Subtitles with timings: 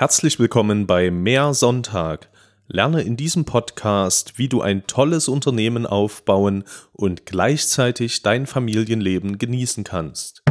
[0.00, 2.30] Herzlich willkommen bei Mehr Sonntag.
[2.68, 9.84] Lerne in diesem Podcast, wie du ein tolles Unternehmen aufbauen und gleichzeitig dein Familienleben genießen
[9.84, 10.42] kannst.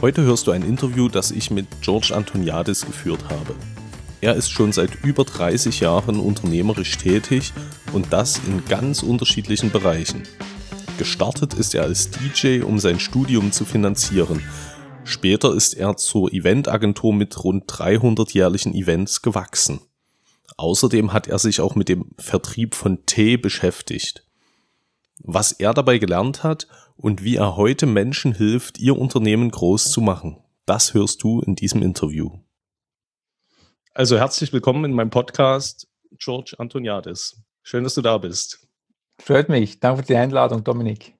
[0.00, 3.56] Heute hörst du ein Interview, das ich mit George Antoniadis geführt habe.
[4.22, 7.52] Er ist schon seit über 30 Jahren unternehmerisch tätig
[7.92, 10.24] und das in ganz unterschiedlichen Bereichen.
[10.98, 14.42] Gestartet ist er als DJ, um sein Studium zu finanzieren.
[15.04, 19.80] Später ist er zur Eventagentur mit rund 300 jährlichen Events gewachsen.
[20.58, 24.26] Außerdem hat er sich auch mit dem Vertrieb von Tee beschäftigt.
[25.22, 30.02] Was er dabei gelernt hat und wie er heute Menschen hilft, ihr Unternehmen groß zu
[30.02, 32.30] machen, das hörst du in diesem Interview.
[33.92, 37.42] Also herzlich willkommen in meinem Podcast, George Antoniadis.
[37.64, 38.68] Schön, dass du da bist.
[39.20, 39.80] Freut mich.
[39.80, 41.14] Danke für die Einladung, Dominik.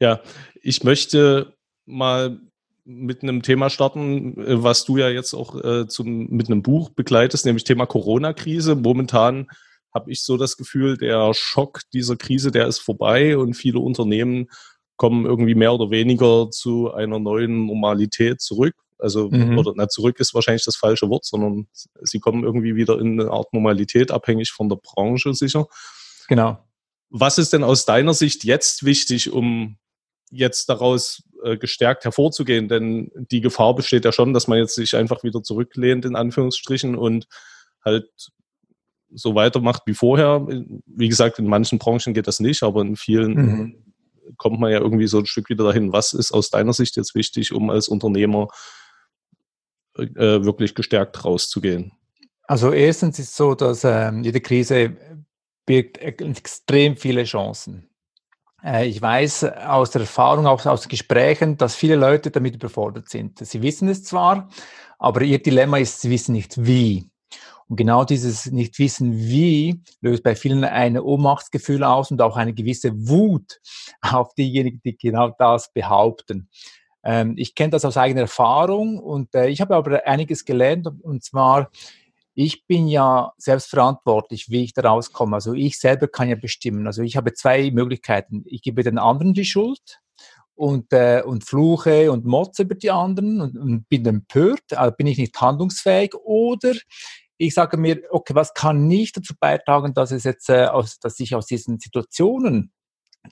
[0.00, 0.20] Ja,
[0.60, 2.40] ich möchte mal
[2.84, 6.90] mit einem Thema starten, äh, was du ja jetzt auch äh, zum, mit einem Buch
[6.90, 8.74] begleitest, nämlich Thema Corona-Krise.
[8.74, 9.46] Momentan
[9.94, 14.48] habe ich so das Gefühl, der Schock dieser Krise, der ist vorbei und viele Unternehmen
[14.96, 18.74] kommen irgendwie mehr oder weniger zu einer neuen Normalität zurück.
[18.98, 19.58] Also, mhm.
[19.58, 21.68] oder na, zurück ist wahrscheinlich das falsche Wort, sondern
[22.02, 25.66] sie kommen irgendwie wieder in eine Art Normalität, abhängig von der Branche sicher.
[26.28, 26.58] Genau.
[27.10, 29.78] Was ist denn aus deiner Sicht jetzt wichtig, um
[30.30, 32.68] jetzt daraus äh, gestärkt hervorzugehen?
[32.68, 36.96] Denn die Gefahr besteht ja schon, dass man jetzt sich einfach wieder zurücklehnt, in Anführungsstrichen,
[36.96, 37.28] und
[37.84, 38.08] halt
[39.10, 40.46] so weitermacht wie vorher.
[40.86, 43.76] Wie gesagt, in manchen Branchen geht das nicht, aber in vielen mhm.
[44.36, 45.92] kommt man ja irgendwie so ein Stück wieder dahin.
[45.92, 48.48] Was ist aus deiner Sicht jetzt wichtig, um als Unternehmer
[49.98, 51.92] äh, wirklich gestärkt rauszugehen?
[52.44, 54.96] Also erstens ist es so, dass ähm, jede Krise
[55.66, 57.88] birgt extrem viele Chancen.
[58.62, 63.38] Äh, ich weiß aus der Erfahrung, auch aus Gesprächen, dass viele Leute damit überfordert sind.
[63.38, 64.48] Sie wissen es zwar,
[64.98, 67.10] aber ihr Dilemma ist, sie wissen nicht wie.
[67.68, 72.92] Und genau dieses Nicht-Wissen wie löst bei vielen ein Ohnmachtsgefühl aus und auch eine gewisse
[73.08, 73.60] Wut
[74.02, 76.48] auf diejenigen, die genau das behaupten.
[77.06, 81.22] Ähm, ich kenne das aus eigener Erfahrung und äh, ich habe aber einiges gelernt und
[81.22, 81.70] zwar,
[82.34, 85.36] ich bin ja selbst verantwortlich, wie ich da rauskomme.
[85.36, 86.86] Also ich selber kann ja bestimmen.
[86.86, 88.42] Also ich habe zwei Möglichkeiten.
[88.44, 90.00] Ich gebe den anderen die Schuld
[90.56, 95.06] und, äh, und fluche und motze über die anderen und, und bin empört, also bin
[95.06, 96.72] ich nicht handlungsfähig oder
[97.38, 101.20] ich sage mir, okay, was kann nicht dazu beitragen, dass es jetzt, äh, aus, dass
[101.20, 102.72] ich aus diesen Situationen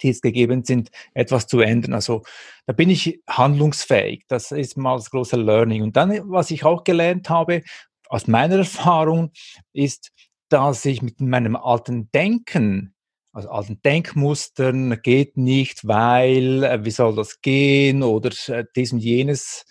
[0.03, 1.95] die es gegeben sind, etwas zu ändern.
[1.95, 2.23] Also
[2.67, 4.25] da bin ich handlungsfähig.
[4.29, 5.83] Das ist mal das große Learning.
[5.83, 7.63] Und dann, was ich auch gelernt habe,
[8.09, 9.33] aus meiner Erfahrung,
[9.73, 10.13] ist,
[10.49, 12.95] dass ich mit meinem alten Denken,
[13.33, 19.01] also alten Denkmustern, geht nicht, weil, äh, wie soll das gehen oder äh, dies und
[19.01, 19.65] jenes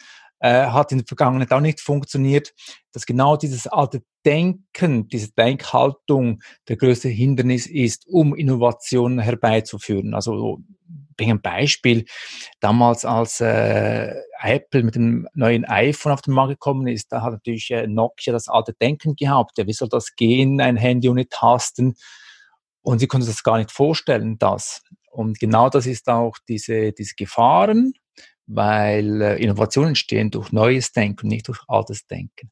[0.44, 2.54] äh, hat in der Vergangenheit auch nicht funktioniert,
[2.92, 10.14] dass genau dieses alte Denken, diese Denkhaltung der größte Hindernis ist, um Innovationen herbeizuführen.
[10.14, 10.59] Also
[11.16, 12.03] bringe ein Beispiel.
[12.59, 17.32] Damals, als äh, Apple mit dem neuen iPhone auf den Markt gekommen ist, da hat
[17.32, 19.58] natürlich äh, Nokia das alte Denken gehabt.
[19.58, 21.96] Ja, wie soll das gehen, ein Handy ohne Tasten?
[22.82, 24.82] Und sie konnten sich das gar nicht vorstellen, das.
[25.09, 27.94] Und genau das ist auch diese, diese Gefahren,
[28.48, 32.52] weil äh, Innovationen entstehen durch neues Denken, nicht durch altes Denken.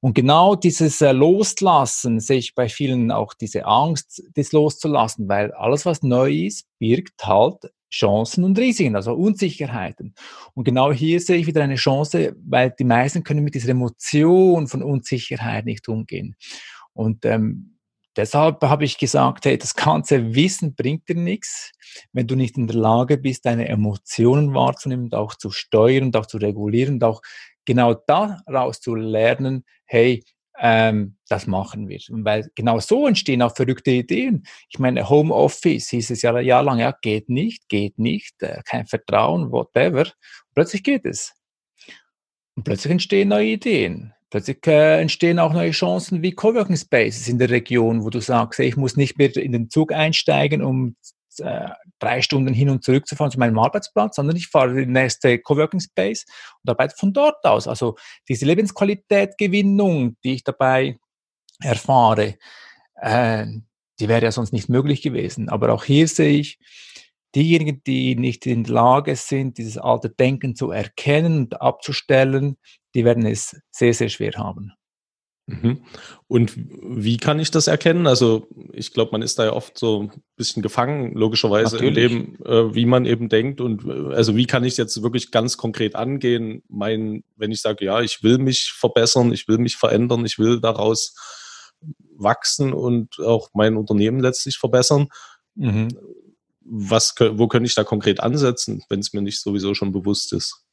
[0.00, 5.52] Und genau dieses äh, Loslassen sehe ich bei vielen auch diese Angst, das loszulassen, weil
[5.52, 10.14] alles, was neu ist, birgt halt Chancen und Risiken, also Unsicherheiten.
[10.54, 14.66] Und genau hier sehe ich wieder eine Chance, weil die meisten können mit dieser Emotion
[14.66, 16.36] von Unsicherheit nicht umgehen.
[16.92, 17.73] Und ähm,
[18.16, 21.72] Deshalb habe ich gesagt, hey, das ganze Wissen bringt dir nichts,
[22.12, 26.16] wenn du nicht in der Lage bist, deine Emotionen wahrzunehmen und auch zu steuern und
[26.16, 27.22] auch zu regulieren und auch
[27.64, 30.22] genau daraus zu lernen, hey,
[30.58, 31.98] ähm, das machen wir.
[32.10, 34.46] Und weil genau so entstehen auch verrückte Ideen.
[34.68, 39.50] Ich meine, Homeoffice hieß es ja jahrelang, ja, geht nicht, geht nicht, äh, kein Vertrauen,
[39.50, 40.06] whatever.
[40.54, 41.34] plötzlich geht es.
[42.54, 44.13] Und plötzlich entstehen neue Ideen.
[44.34, 48.58] Plötzlich äh, entstehen auch neue Chancen wie Coworking Spaces in der Region, wo du sagst,
[48.58, 50.96] ich muss nicht mehr in den Zug einsteigen, um
[51.38, 51.68] äh,
[52.00, 54.92] drei Stunden hin und zurück zu fahren zu meinem Arbeitsplatz, sondern ich fahre in den
[54.92, 56.24] nächsten Coworking Space
[56.60, 57.68] und arbeite von dort aus.
[57.68, 57.94] Also
[58.28, 60.98] diese Lebensqualitätgewinnung, die ich dabei
[61.60, 62.34] erfahre,
[62.96, 63.46] äh,
[64.00, 65.48] die wäre ja sonst nicht möglich gewesen.
[65.48, 66.58] Aber auch hier sehe ich,
[67.34, 72.56] diejenigen, die nicht in der Lage sind, dieses alte Denken zu erkennen und abzustellen,
[72.94, 74.72] die werden es sehr, sehr schwer haben.
[75.46, 75.82] Mhm.
[76.26, 78.06] Und wie kann ich das erkennen?
[78.06, 82.12] Also ich glaube, man ist da ja oft so ein bisschen gefangen, logischerweise Natürlich.
[82.12, 83.60] im Leben, äh, wie man eben denkt.
[83.60, 86.62] Und äh, also wie kann ich jetzt wirklich ganz konkret angehen?
[86.68, 90.60] Mein, wenn ich sage, ja, ich will mich verbessern, ich will mich verändern, ich will
[90.60, 91.14] daraus
[92.16, 95.08] wachsen und auch mein Unternehmen letztlich verbessern.
[95.56, 95.88] Mhm.
[96.64, 100.64] Was, wo könnte ich da konkret ansetzen, wenn es mir nicht sowieso schon bewusst ist?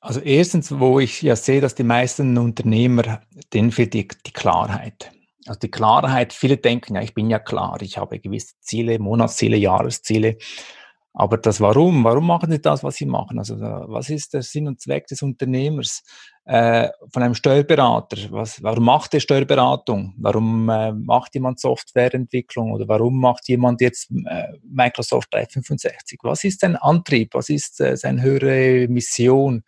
[0.00, 3.20] Also erstens, wo ich ja sehe, dass die meisten Unternehmer,
[3.52, 5.12] denen fehlt die, die Klarheit.
[5.46, 9.56] Also die Klarheit, viele denken, ja, ich bin ja klar, ich habe gewisse Ziele, Monatsziele,
[9.56, 10.38] Jahresziele.
[11.12, 13.38] Aber das Warum, warum machen sie das, was sie machen?
[13.38, 16.02] Also was ist der Sinn und Zweck des Unternehmers?
[16.44, 20.14] Äh, von einem Steuerberater, was, warum macht er Steuerberatung?
[20.18, 26.20] Warum äh, macht jemand Softwareentwicklung oder warum macht jemand jetzt äh, Microsoft 365?
[26.22, 27.34] Was ist sein Antrieb?
[27.34, 29.62] Was ist äh, seine höhere Mission?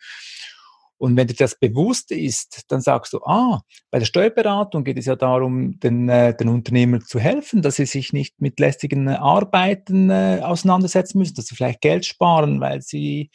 [1.02, 5.06] Und wenn dir das bewusst ist, dann sagst du, ah, bei der Steuerberatung geht es
[5.06, 10.10] ja darum, den, äh, den Unternehmern zu helfen, dass sie sich nicht mit lästigen Arbeiten
[10.10, 13.32] äh, auseinandersetzen müssen, dass sie vielleicht Geld sparen, weil sie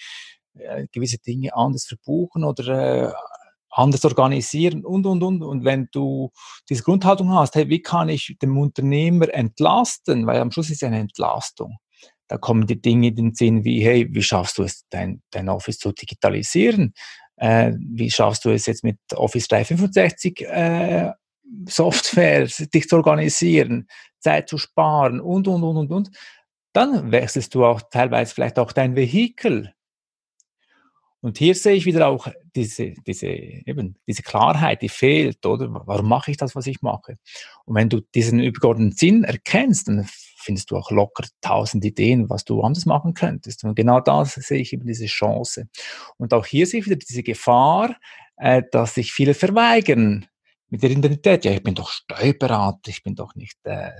[0.53, 3.13] äh, gewisse Dinge anders verbuchen oder äh,
[3.69, 5.43] anders organisieren und, und, und.
[5.43, 6.31] Und wenn du
[6.69, 10.87] diese Grundhaltung hast, hey, wie kann ich dem Unternehmer entlasten, weil am Schluss ist es
[10.87, 11.75] eine Entlastung.
[12.29, 15.49] Da kommen die Dinge in den Sinn wie, hey, wie schaffst du es, dein, dein
[15.49, 16.93] Office zu digitalisieren?
[17.37, 21.11] Äh, wie schaffst du es jetzt mit Office 365 äh,
[21.67, 23.87] Software, dich zu organisieren,
[24.19, 26.11] Zeit zu sparen und, und, und, und, und.
[26.73, 29.73] Dann wechselst du auch teilweise vielleicht auch dein Vehikel.
[31.21, 35.67] Und hier sehe ich wieder auch diese, diese, eben, diese Klarheit, die fehlt, oder?
[35.85, 37.17] Warum mache ich das, was ich mache?
[37.65, 40.07] Und wenn du diesen übergeordneten Sinn erkennst, dann
[40.37, 43.63] findest du auch locker tausend Ideen, was du anders machen könntest.
[43.63, 45.67] Und genau da sehe ich eben diese Chance.
[46.17, 47.95] Und auch hier sehe ich wieder diese Gefahr,
[48.37, 50.27] äh, dass sich viele verweigern
[50.69, 51.45] mit der Identität.
[51.45, 53.91] Ja, ich bin doch Steuerberater, ich bin doch nicht äh,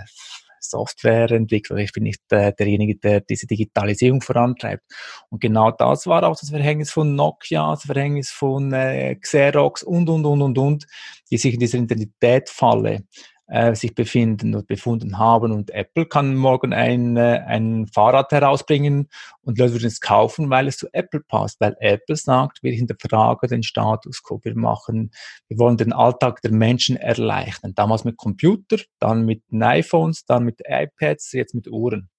[0.60, 4.84] Softwareentwickler, ich bin nicht äh, derjenige, der diese Digitalisierung vorantreibt.
[5.30, 10.10] Und genau das war auch das Verhängnis von Nokia, das Verhängnis von äh, Xerox und,
[10.10, 10.88] und, und, und, und,
[11.32, 13.04] die sich in dieser Identitätfalle
[13.48, 15.52] äh, sich befinden und befunden haben.
[15.52, 19.10] Und Apple kann morgen ein, äh, ein Fahrrad herausbringen
[19.42, 23.50] und Leute würden es kaufen, weil es zu Apple passt, weil Apple sagt, wir hinterfragen
[23.50, 25.12] den Status quo, wir machen,
[25.48, 27.74] wir wollen den Alltag der Menschen erleichtern.
[27.76, 32.10] Damals mit Computer, dann mit iPhones, dann mit iPads, jetzt mit Uhren.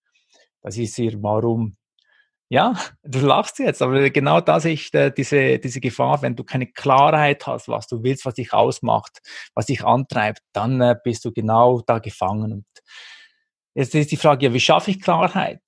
[0.62, 1.77] Das ist hier, warum
[2.48, 6.44] ja, du lachst jetzt, aber genau da sehe ich äh, diese, diese Gefahr, wenn du
[6.44, 9.20] keine Klarheit hast, was du willst, was dich ausmacht,
[9.54, 12.52] was dich antreibt, dann äh, bist du genau da gefangen.
[12.52, 12.66] Und
[13.74, 15.60] jetzt ist die Frage, ja, wie schaffe ich Klarheit?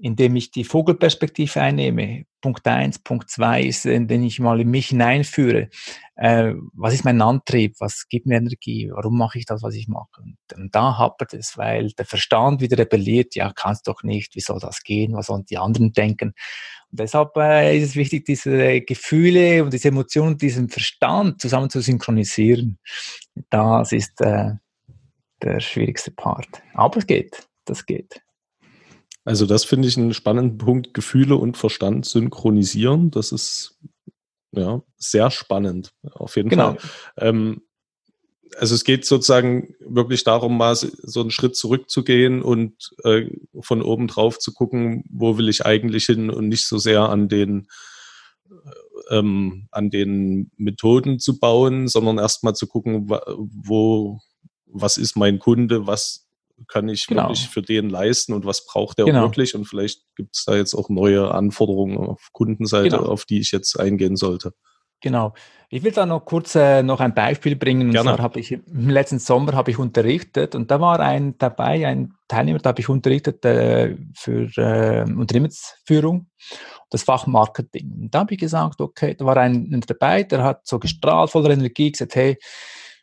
[0.00, 2.24] Indem ich die Vogelperspektive einnehme.
[2.40, 5.68] Punkt eins, Punkt zwei ist, indem ich mal in mich hineinführe.
[6.14, 7.74] Äh, was ist mein Antrieb?
[7.80, 8.90] Was gibt mir Energie?
[8.92, 10.22] Warum mache ich das, was ich mache?
[10.22, 13.34] Und, und da hapert es, weil der Verstand wieder rebelliert.
[13.34, 14.36] Ja, kannst doch nicht.
[14.36, 15.14] Wie soll das gehen?
[15.14, 16.32] Was sollen die anderen denken?
[16.90, 21.80] Und deshalb äh, ist es wichtig, diese Gefühle und diese Emotionen, diesen Verstand zusammen zu
[21.80, 22.78] synchronisieren.
[23.50, 24.52] Das ist äh,
[25.42, 26.62] der schwierigste Part.
[26.74, 27.48] Aber es geht.
[27.64, 28.22] Das geht.
[29.28, 33.10] Also das finde ich einen spannenden Punkt, Gefühle und Verstand synchronisieren.
[33.10, 33.78] Das ist
[34.52, 36.76] ja sehr spannend, auf jeden genau.
[36.76, 37.28] Fall.
[37.28, 37.60] Ähm,
[38.56, 42.72] also es geht sozusagen wirklich darum, mal so einen Schritt zurückzugehen und
[43.04, 43.26] äh,
[43.60, 47.28] von oben drauf zu gucken, wo will ich eigentlich hin und nicht so sehr an
[47.28, 47.68] den
[49.10, 54.20] ähm, an den Methoden zu bauen, sondern erstmal zu gucken, wo,
[54.64, 56.27] was ist mein Kunde, was
[56.66, 57.24] kann ich genau.
[57.24, 59.22] wirklich für den leisten und was braucht der genau.
[59.22, 63.08] wirklich und vielleicht gibt es da jetzt auch neue Anforderungen auf Kundenseite, genau.
[63.08, 64.52] auf die ich jetzt eingehen sollte.
[65.00, 65.32] Genau.
[65.70, 67.88] Ich will da noch kurz äh, noch ein Beispiel bringen.
[67.88, 68.10] Und Gerne.
[68.10, 72.14] zwar habe ich im letzten Sommer habe ich unterrichtet und da war ein dabei, ein
[72.26, 76.28] Teilnehmer, da habe ich unterrichtet äh, für äh, Unternehmensführung,
[76.90, 77.92] das Fach Marketing.
[78.00, 81.50] Und da habe ich gesagt, okay, da war ein dabei, der hat so gestrahlt voller
[81.50, 82.38] Energie, gesagt, hey,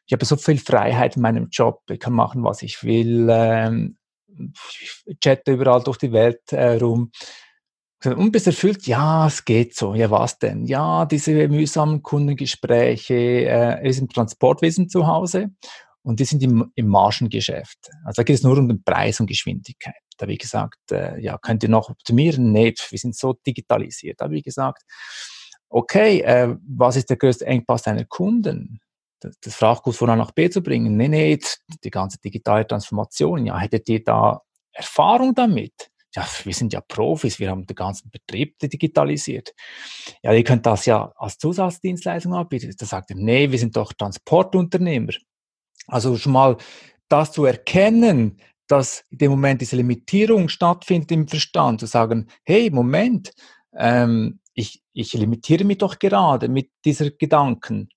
[0.06, 3.98] ich habe so viel Freiheit in meinem Job, ich kann machen, was ich will, ähm,
[5.08, 7.12] ich chatte überall durch die Welt äh, rum.
[8.04, 8.86] Und bist erfüllt?
[8.86, 9.96] Ja, es geht so.
[9.96, 10.66] Ja, was denn?
[10.66, 13.16] Ja, diese mühsamen Kundengespräche.
[13.16, 15.50] Äh, ist im Transportwesen zu Hause
[16.04, 17.90] und die sind im, im Margengeschäft.
[18.04, 19.96] Also da geht es nur um den Preis und Geschwindigkeit.
[20.18, 22.52] Da ich gesagt, äh, ja, könnt ihr noch optimieren?
[22.52, 24.22] Nee, wir sind so digitalisiert.
[24.22, 24.84] Da ich gesagt,
[25.68, 28.80] okay, äh, was ist der größte Engpass deiner Kunden?
[29.42, 30.96] Das Frachtgut von A nach B zu bringen.
[30.98, 31.40] Nee, nee,
[31.84, 33.46] die ganze digitale Transformation.
[33.46, 34.42] Ja, hättet ihr da
[34.72, 35.90] Erfahrung damit?
[36.16, 39.54] Ja, wir sind ja Profis, wir haben den ganzen Betrieb digitalisiert.
[40.24, 42.74] Ja, ihr könnt das ja als Zusatzdienstleistung anbieten.
[42.78, 45.14] Da sagt er, nee, wir sind doch Transportunternehmer.
[45.88, 46.58] Also schon mal
[47.10, 52.70] das zu erkennen, dass in dem Moment diese Limitierung stattfindet im Verstand, zu sagen, hey,
[52.72, 53.32] Moment,
[53.76, 57.90] ähm, ich, ich limitiere mich doch gerade mit dieser Gedanken.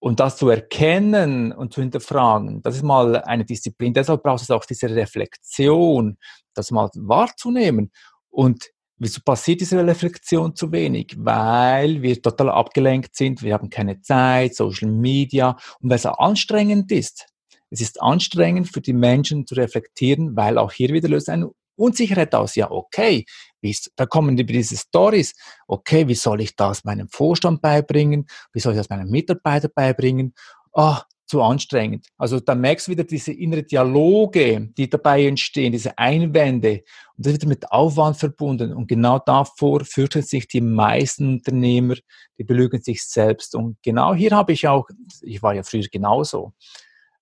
[0.00, 3.92] Und das zu erkennen und zu hinterfragen, das ist mal eine Disziplin.
[3.92, 6.16] Deshalb braucht es auch diese Reflexion,
[6.54, 7.92] das mal wahrzunehmen.
[8.30, 11.14] Und wieso passiert diese Reflexion zu wenig?
[11.18, 16.90] Weil wir total abgelenkt sind, wir haben keine Zeit, Social Media und weil es anstrengend
[16.90, 17.26] ist.
[17.68, 22.34] Es ist anstrengend für die Menschen zu reflektieren, weil auch hier wieder löst eine Unsicherheit
[22.34, 22.54] aus.
[22.56, 23.24] Ja, okay,
[23.96, 25.34] da kommen diese Stories.
[25.66, 28.26] Okay, wie soll ich das meinem Vorstand beibringen?
[28.52, 30.34] Wie soll ich das meinen Mitarbeitern beibringen?
[30.72, 32.08] Ah, oh, zu anstrengend.
[32.18, 36.82] Also da merkst du wieder diese innere Dialoge, die dabei entstehen, diese Einwände.
[37.16, 38.72] Und das wird mit Aufwand verbunden.
[38.72, 41.94] Und genau davor fürchten sich die meisten Unternehmer,
[42.36, 43.54] die belügen sich selbst.
[43.54, 44.88] Und genau hier habe ich auch,
[45.22, 46.52] ich war ja früher genauso,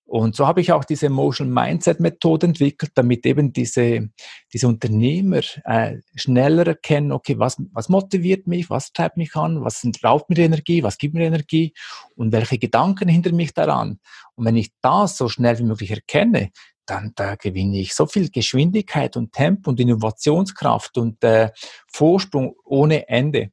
[0.08, 4.08] und so habe ich auch diese Emotional Mindset Methode entwickelt, damit eben diese,
[4.50, 9.86] diese Unternehmer äh, schneller erkennen, okay, was, was motiviert mich, was treibt mich an, was
[10.02, 11.74] raubt mir Energie, was gibt mir Energie
[12.16, 14.00] und welche Gedanken hinter mich daran.
[14.34, 16.52] Und wenn ich das so schnell wie möglich erkenne,
[16.86, 21.50] dann da gewinne ich so viel Geschwindigkeit und Tempo und Innovationskraft und äh,
[21.86, 23.50] Vorsprung ohne Ende.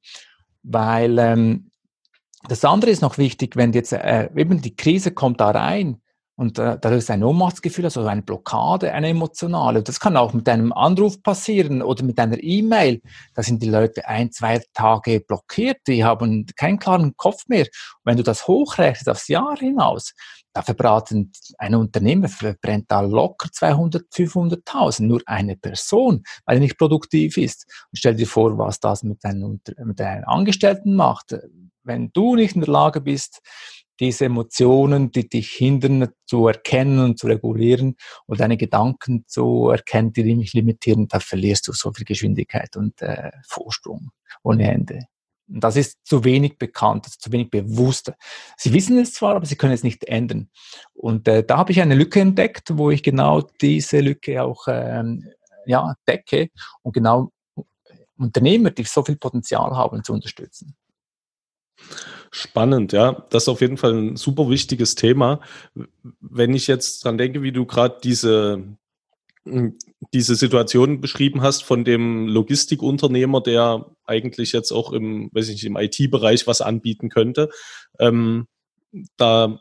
[0.64, 1.72] Weil ähm,
[2.48, 6.02] das andere ist noch wichtig, wenn jetzt äh, eben die Krise kommt da rein,
[6.38, 9.84] und äh, da ist ein Ohnmachtsgefühl, also eine Blockade, eine emotionale.
[9.84, 13.02] Das kann auch mit einem Anruf passieren oder mit einer E-Mail.
[13.34, 17.66] Da sind die Leute ein, zwei Tage blockiert, die haben keinen klaren Kopf mehr.
[17.66, 20.14] Und wenn du das hochrechnest aufs Jahr hinaus,
[20.52, 26.78] da verbraten ein Unternehmer verbrennt da locker 200, 500.000, nur eine Person, weil er nicht
[26.78, 27.66] produktiv ist.
[27.92, 31.36] Und stell dir vor, was das mit deinen, mit deinen Angestellten macht.
[31.84, 33.42] Wenn du nicht in der Lage bist,
[34.00, 40.14] diese Emotionen, die dich hindern, zu erkennen und zu regulieren und deine Gedanken zu erkennen,
[40.14, 44.12] die dich limitieren, da verlierst du so viel Geschwindigkeit und äh, Vorsprung
[44.44, 45.08] ohne Ende.
[45.48, 48.12] Und das ist zu wenig bekannt, zu wenig bewusst.
[48.58, 50.50] Sie wissen es zwar, aber sie können es nicht ändern.
[50.94, 55.30] Und äh, da habe ich eine Lücke entdeckt, wo ich genau diese Lücke auch ähm,
[55.66, 56.50] ja, decke
[56.82, 57.32] und genau
[58.18, 60.76] Unternehmer, die so viel Potenzial haben, zu unterstützen.
[62.32, 63.26] Spannend, ja.
[63.30, 65.40] Das ist auf jeden Fall ein super wichtiges Thema.
[66.20, 68.64] Wenn ich jetzt dran denke, wie du gerade diese,
[69.46, 69.78] hm,
[70.14, 75.66] diese Situation beschrieben hast von dem Logistikunternehmer, der eigentlich jetzt auch im, weiß ich nicht,
[75.66, 77.50] im IT-Bereich was anbieten könnte.
[78.00, 78.48] Ähm,
[79.18, 79.60] da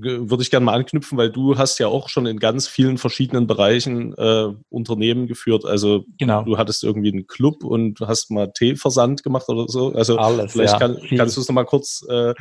[0.00, 3.46] würde ich gerne mal anknüpfen, weil du hast ja auch schon in ganz vielen verschiedenen
[3.46, 5.64] Bereichen äh, Unternehmen geführt.
[5.64, 6.42] Also genau.
[6.42, 9.92] du hattest irgendwie einen Club und hast mal Teeversand gemacht oder so.
[9.92, 10.78] Also Alles, vielleicht ja.
[10.78, 12.34] kann, kannst du es nochmal kurz äh,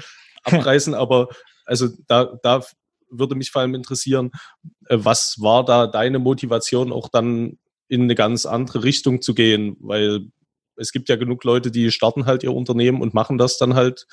[0.43, 1.29] abreißen, aber
[1.65, 2.61] also da, da
[3.11, 4.31] würde mich vor allem interessieren,
[4.87, 9.77] äh, was war da deine Motivation auch dann in eine ganz andere Richtung zu gehen?
[9.79, 10.27] Weil
[10.75, 14.07] es gibt ja genug Leute, die starten halt ihr Unternehmen und machen das dann halt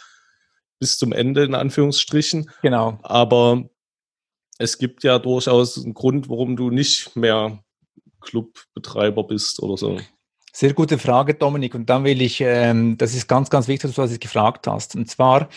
[0.79, 2.51] bis zum Ende, in Anführungsstrichen.
[2.63, 2.99] Genau.
[3.03, 3.69] Aber
[4.59, 7.63] es gibt ja durchaus einen Grund, warum du nicht mehr
[8.21, 9.99] Clubbetreiber bist oder so.
[10.53, 11.75] Sehr gute Frage, Dominik.
[11.75, 14.97] Und dann will ich, ähm, das ist ganz, ganz wichtig, was du gefragt hast.
[14.97, 15.49] Und zwar,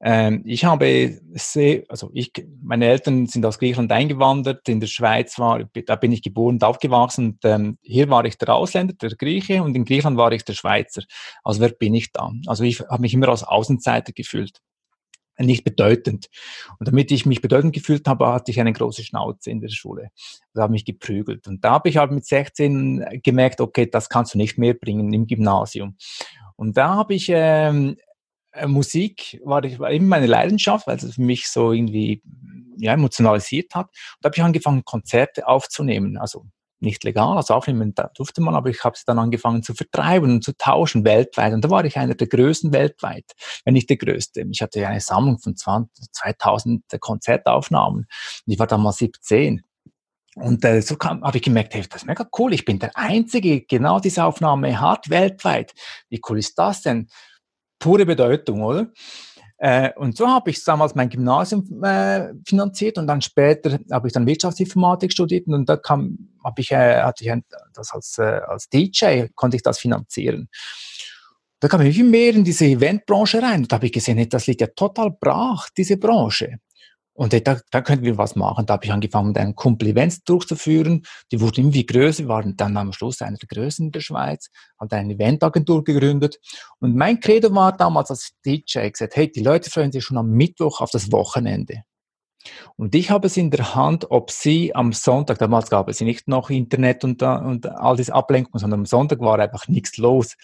[0.00, 5.38] ähm, ich habe sehr, also ich, meine Eltern sind aus Griechenland eingewandert, in der Schweiz
[5.38, 9.10] war, da bin ich geboren und aufgewachsen und ähm, hier war ich der Ausländer, der
[9.10, 11.02] Grieche und in Griechenland war ich der Schweizer.
[11.42, 12.30] Also wer bin ich da?
[12.46, 14.60] Also ich habe mich immer als Außenseiter gefühlt
[15.44, 16.28] nicht bedeutend.
[16.78, 20.10] Und damit ich mich bedeutend gefühlt habe, hatte ich eine große Schnauze in der Schule.
[20.54, 21.46] Da habe mich geprügelt.
[21.46, 25.12] Und da habe ich halt mit 16 gemerkt, okay, das kannst du nicht mehr bringen
[25.12, 25.96] im Gymnasium.
[26.56, 28.07] Und da habe ich ähm, äh,
[28.66, 32.22] Musik war, war immer meine Leidenschaft, weil es mich so irgendwie
[32.78, 33.86] ja, emotionalisiert hat.
[33.86, 36.16] Und da habe ich angefangen, Konzerte aufzunehmen.
[36.16, 36.46] Also
[36.80, 40.44] nicht legal, also aufnehmen durfte man, aber ich habe es dann angefangen zu vertreiben und
[40.44, 41.52] zu tauschen weltweit.
[41.52, 43.24] Und da war ich einer der größten weltweit,
[43.64, 44.44] wenn nicht der größte.
[44.50, 48.06] Ich hatte eine Sammlung von 20, 2000 Konzertaufnahmen.
[48.46, 49.62] Und ich war damals 17.
[50.36, 52.52] Und äh, so habe ich gemerkt, hey, das ist mega cool.
[52.54, 55.74] Ich bin der Einzige, genau diese Aufnahme hat weltweit.
[56.10, 57.08] Wie cool ist das denn?
[57.78, 58.92] Pure Bedeutung, oder?
[59.60, 64.12] Äh, und so habe ich damals mein Gymnasium äh, finanziert und dann später habe ich
[64.12, 67.42] dann Wirtschaftsinformatik studiert und da kam, habe ich, äh, hatte ich ein,
[67.74, 70.48] das als, äh, als DJ konnte ich das finanzieren.
[71.58, 74.60] Da kam ich mehr in diese Eventbranche rein und da habe ich gesehen, das liegt
[74.60, 76.60] ja total brach, diese Branche.
[77.18, 78.64] Und da, da könnten wir was machen.
[78.64, 81.04] Da habe ich angefangen, mit einem Kumpel Events durchzuführen.
[81.32, 84.92] Die wurden irgendwie größer, waren dann am Schluss einer der größten in der Schweiz, hat
[84.92, 86.38] eine Eventagentur gegründet.
[86.78, 90.30] Und mein Credo war damals als DJ gesagt, hey, die Leute freuen sich schon am
[90.30, 91.82] Mittwoch auf das Wochenende.
[92.76, 96.28] Und ich habe es in der Hand, ob sie am Sonntag, damals gab es nicht
[96.28, 100.36] noch Internet und, und all diese Ablenkungen, sondern am Sonntag war einfach nichts los.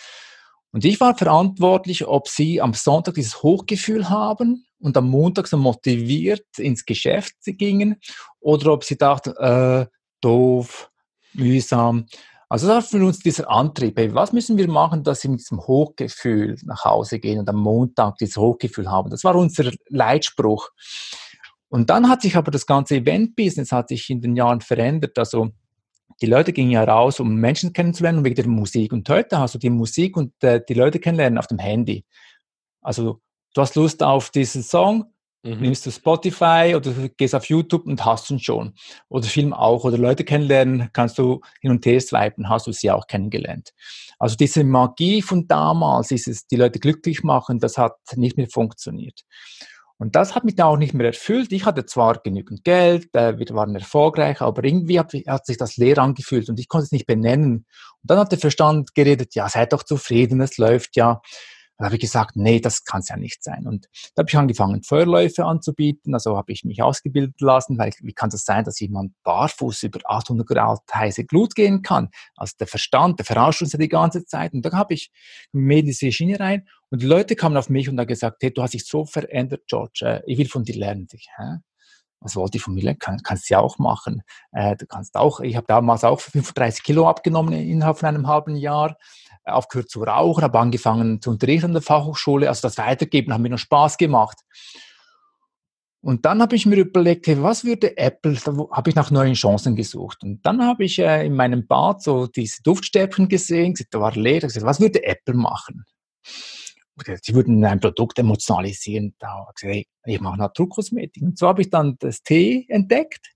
[0.73, 5.57] Und ich war verantwortlich, ob sie am Sonntag dieses Hochgefühl haben und am Montag so
[5.57, 7.97] motiviert ins Geschäft gingen
[8.39, 9.87] oder ob sie dachten, äh,
[10.21, 10.91] doof,
[11.33, 12.05] mühsam.
[12.51, 13.99] Also das war für uns dieser Antrieb.
[14.15, 18.19] Was müssen wir machen, dass sie mit diesem Hochgefühl nach Hause gehen und am Montag
[18.19, 19.11] dieses Hochgefühl haben?
[19.11, 20.69] Das war unser Leitspruch.
[21.69, 25.19] Und dann hat sich aber das ganze Event-Business hat sich in den Jahren verändert.
[25.19, 25.49] Also
[26.21, 28.93] die Leute gingen ja raus, um Menschen kennenzulernen wegen der Musik.
[28.93, 32.05] Und heute hast du die Musik und äh, die Leute kennenlernen auf dem Handy.
[32.83, 33.23] Also
[33.55, 35.07] du hast Lust auf diesen Song,
[35.43, 35.61] mhm.
[35.61, 38.75] nimmst du Spotify oder gehst auf YouTube und hast ihn schon.
[39.09, 39.85] Oder Film auch.
[39.85, 43.71] Oder Leute kennenlernen, kannst du hin und her swipen, hast du sie auch kennengelernt.
[44.19, 49.23] Also diese Magie von damals, dieses die Leute glücklich machen, das hat nicht mehr funktioniert.
[49.97, 51.53] Und das hat mich dann auch nicht mehr erfüllt.
[51.53, 55.77] Ich hatte zwar genügend Geld, äh, wir waren erfolgreich, aber irgendwie hat, hat, sich das
[55.77, 57.65] leer angefühlt und ich konnte es nicht benennen.
[58.03, 61.21] Und dann hat der Verstand geredet, ja, seid doch zufrieden, es läuft ja.
[61.85, 63.67] Da habe ich gesagt, nee, das kann es ja nicht sein.
[63.67, 66.15] Und da habe ich angefangen, Feuerläufe anzubieten.
[66.15, 70.01] Also habe ich mich ausgebildet lassen, weil wie kann das sein, dass jemand barfuß über
[70.03, 72.09] 800 Grad heiße Glut gehen kann?
[72.37, 74.55] Also der Verstand, der verarscht uns ja die ganze Zeit.
[74.55, 75.13] Und da habe ich
[75.53, 78.73] mir Schiene rein und die Leute kamen auf mich und haben gesagt, hey, du hast
[78.73, 81.07] dich so verändert, George, äh, ich will von dir lernen.
[81.13, 81.59] Ich, hä?
[82.25, 82.95] Was wollte ich von mir?
[82.95, 84.23] Kann, kannst du ja auch machen.
[84.53, 88.57] Äh, du kannst auch, ich habe damals auch 35 Kilo abgenommen innerhalb von einem halben
[88.57, 88.97] Jahr
[89.45, 92.49] aufgehört zu rauchen, habe angefangen zu unterrichten an der Fachhochschule.
[92.49, 94.39] Also das Weitergeben hat mir noch Spaß gemacht.
[96.01, 99.35] Und dann habe ich mir überlegt, hey, was würde Apple, da habe ich nach neuen
[99.35, 100.23] Chancen gesucht.
[100.23, 104.41] Und dann habe ich äh, in meinem Bad so diese Duftstäbchen gesehen, da war leer,
[104.41, 105.85] gesagt, was würde Apple machen?
[107.23, 109.15] Sie würden ein Produkt emotionalisieren.
[109.19, 111.23] Da habe ich gesagt, hey, ich mache Naturkosmetik.
[111.23, 113.35] Und so habe ich dann das Tee entdeckt.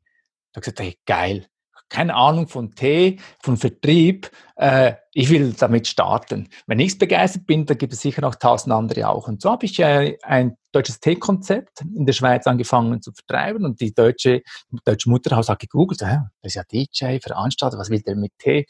[0.53, 1.47] Da habe ich gesagt, hey, geil,
[1.89, 4.31] keine Ahnung von Tee, von Vertrieb.
[4.57, 6.49] Äh, ich will damit starten.
[6.67, 9.29] Wenn ich begeistert bin, dann gibt es sicher noch tausend andere auch.
[9.29, 13.81] Und so habe ich äh, ein deutsches Teekonzept in der Schweiz angefangen zu vertreiben und
[13.81, 14.43] die deutsche,
[14.85, 18.67] deutsche Mutterhaus hat gegoogelt, äh, das ist ja DJ, Veranstalter, was will der mit Tee?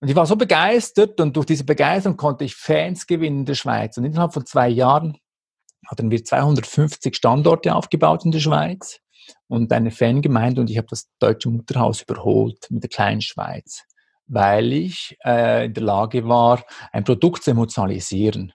[0.00, 3.54] Und ich war so begeistert und durch diese Begeisterung konnte ich Fans gewinnen in der
[3.54, 3.96] Schweiz.
[3.96, 5.18] Und innerhalb von zwei Jahren
[5.88, 9.00] hatten wir 250 Standorte aufgebaut in der Schweiz
[9.48, 13.84] und eine Fangemeinde und ich habe das deutsche Mutterhaus überholt mit der kleinen Schweiz,
[14.26, 18.52] weil ich äh, in der Lage war, ein Produkt zu emotionalisieren.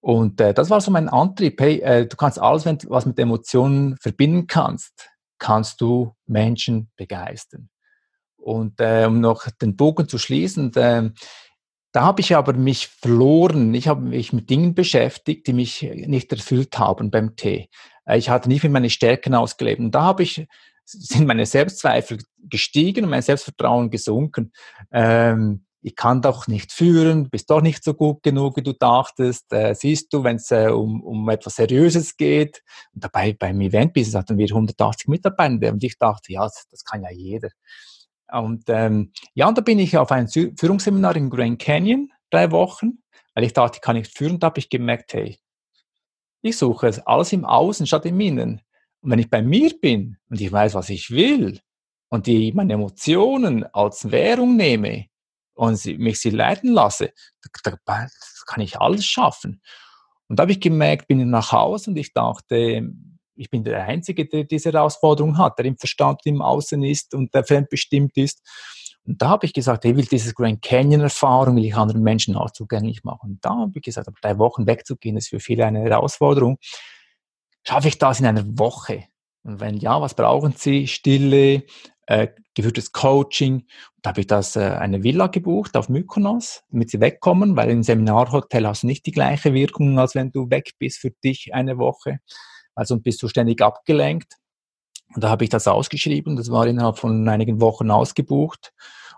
[0.00, 1.58] Und äh, das war so mein Antrieb.
[1.60, 7.70] Hey, äh, du kannst alles, wenn, was mit Emotionen verbinden kannst, kannst du Menschen begeistern.
[8.44, 11.10] Und äh, um noch den Bogen zu schließen, äh,
[11.92, 13.72] da habe ich aber mich verloren.
[13.72, 17.70] Ich habe mich mit Dingen beschäftigt, die mich nicht erfüllt haben beim Tee.
[18.04, 19.80] Äh, ich hatte nie für meine Stärken ausgelebt.
[19.80, 20.46] Und da habe ich,
[20.84, 24.52] sind meine Selbstzweifel gestiegen und mein Selbstvertrauen gesunken.
[24.92, 29.52] Ähm, ich kann doch nicht führen, bist doch nicht so gut genug, wie du dachtest.
[29.52, 32.62] Äh, siehst du, wenn es äh, um, um etwas Seriöses geht,
[32.94, 37.10] und dabei beim Event-Business hatten wir 180 Mitarbeiter und ich dachte, ja, das kann ja
[37.10, 37.48] jeder.
[38.32, 43.02] Und ähm, ja, und da bin ich auf ein Führungsseminar in Grand Canyon, drei Wochen,
[43.34, 44.38] weil ich dachte, ich kann nicht führen.
[44.38, 45.38] Da habe ich gemerkt, hey,
[46.42, 48.60] ich suche alles im Außen statt im Innen.
[49.00, 51.60] Und wenn ich bei mir bin und ich weiß, was ich will
[52.08, 55.06] und die meine Emotionen als Währung nehme
[55.54, 57.12] und sie, mich sie leiten lasse,
[57.62, 58.08] da, da,
[58.46, 59.62] kann ich alles schaffen.
[60.28, 62.90] Und da habe ich gemerkt, bin ich nach Hause und ich dachte,
[63.36, 67.34] ich bin der Einzige, der diese Herausforderung hat, der im Verstand im Außen ist und
[67.34, 68.40] der fremdbestimmt ist.
[69.06, 72.50] Und da habe ich gesagt, ich will diese Grand Canyon-Erfahrung, will ich anderen Menschen auch
[72.50, 73.32] zugänglich machen.
[73.32, 76.58] Und da habe ich gesagt, drei Wochen wegzugehen, ist für viele eine Herausforderung.
[77.66, 79.04] Schaffe ich das in einer Woche?
[79.42, 80.86] Und wenn ja, was brauchen Sie?
[80.86, 81.64] Stille,
[82.06, 83.66] äh, geführtes Coaching.
[84.02, 87.82] Da habe ich das äh, eine Villa gebucht auf Mykonos, damit sie wegkommen, weil im
[87.82, 91.78] Seminarhotel hast du nicht die gleiche Wirkung, als wenn du weg bist für dich eine
[91.78, 92.20] Woche.
[92.74, 94.34] Also bist du ständig abgelenkt.
[95.14, 96.36] Und da habe ich das ausgeschrieben.
[96.36, 98.72] Das war innerhalb von einigen Wochen ausgebucht.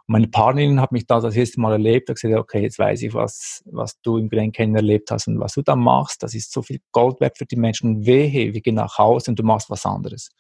[0.07, 2.09] Und meine Partnerin hat mich da das erste Mal erlebt.
[2.09, 5.41] Da gesagt, okay, jetzt weiß ich, was, was du im Grand Canyon erlebt hast und
[5.41, 6.23] was du da machst.
[6.23, 8.05] Das ist so viel Gold wert für die Menschen.
[8.05, 10.31] Wehe, wir gehen nach Hause und du machst was anderes.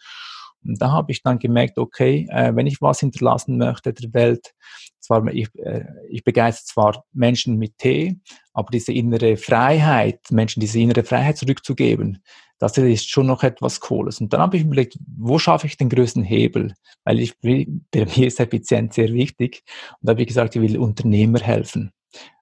[0.64, 4.52] Und da habe ich dann gemerkt, okay, äh, wenn ich was hinterlassen möchte der Welt,
[5.00, 8.18] zwar ich, äh, ich begeister zwar Menschen mit Tee,
[8.52, 12.22] aber diese innere Freiheit, Menschen diese innere Freiheit zurückzugeben,
[12.58, 14.20] das ist schon noch etwas Cooles.
[14.20, 16.74] Und dann habe ich überlegt, wo schaffe ich den größten Hebel?
[17.04, 19.62] Weil ich bei mir ist Effizienz sehr wichtig.
[20.00, 21.92] Und da habe ich gesagt, ich will Unternehmer helfen.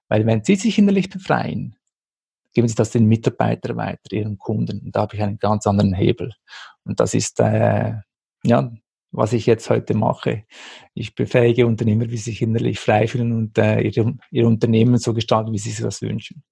[0.07, 1.75] Weil wenn sie sich innerlich befreien,
[2.53, 4.79] geben Sie das den Mitarbeitern weiter, Ihren Kunden.
[4.79, 6.31] Und da habe ich einen ganz anderen Hebel.
[6.85, 7.95] Und das ist, äh,
[8.43, 8.71] ja,
[9.11, 10.45] was ich jetzt heute mache.
[10.93, 15.13] Ich befähige Unternehmer, wie sie sich innerlich frei fühlen und äh, ihre, ihr Unternehmen so
[15.13, 16.43] gestalten, wie sie sich das wünschen.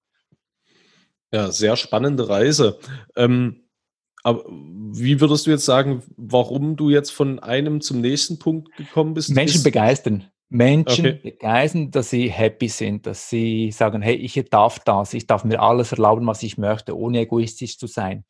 [1.34, 2.78] Ja, sehr spannende Reise.
[3.16, 3.64] Ähm,
[4.22, 9.14] aber wie würdest du jetzt sagen, warum du jetzt von einem zum nächsten Punkt gekommen
[9.14, 9.30] bist?
[9.30, 10.30] Menschen begeistern.
[10.48, 11.20] Menschen okay.
[11.24, 15.60] begeistern, dass sie happy sind, dass sie sagen, hey, ich darf das, ich darf mir
[15.60, 18.24] alles erlauben, was ich möchte, ohne egoistisch zu sein.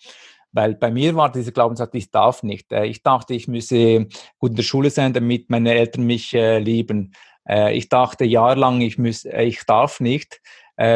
[0.52, 2.72] Weil bei mir war dieser Glaubenssatz, ich darf nicht.
[2.72, 4.06] Äh, ich dachte, ich müsse
[4.38, 7.12] gut in der Schule sein, damit meine Eltern mich äh, lieben.
[7.46, 10.40] Äh, ich dachte jahrelang, ich, muss, ich darf nicht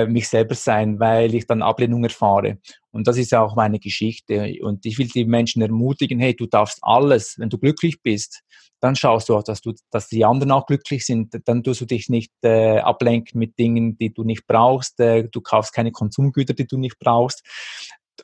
[0.07, 2.59] mich selber sein, weil ich dann Ablehnung erfahre.
[2.91, 4.55] Und das ist ja auch meine Geschichte.
[4.63, 7.37] Und ich will die Menschen ermutigen, hey, du darfst alles.
[7.39, 8.43] Wenn du glücklich bist,
[8.81, 11.37] dann schaust du auch, dass, du, dass die anderen auch glücklich sind.
[11.45, 14.99] Dann tust du dich nicht äh, ablenken mit Dingen, die du nicht brauchst.
[15.01, 17.45] Äh, du kaufst keine Konsumgüter, die du nicht brauchst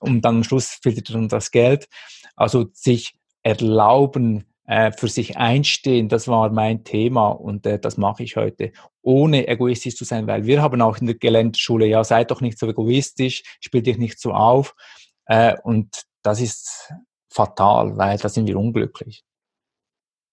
[0.00, 1.88] und dann am Schluss fehlt dann das Geld.
[2.36, 8.22] Also sich erlauben, äh, für sich einstehen, das war mein Thema und äh, das mache
[8.22, 8.72] ich heute,
[9.02, 12.58] ohne egoistisch zu sein, weil wir haben auch in der Geländeschule, ja, seid doch nicht
[12.58, 14.74] so egoistisch, spiel dich nicht so auf
[15.26, 16.92] äh, und das ist
[17.30, 19.24] fatal, weil da sind wir unglücklich.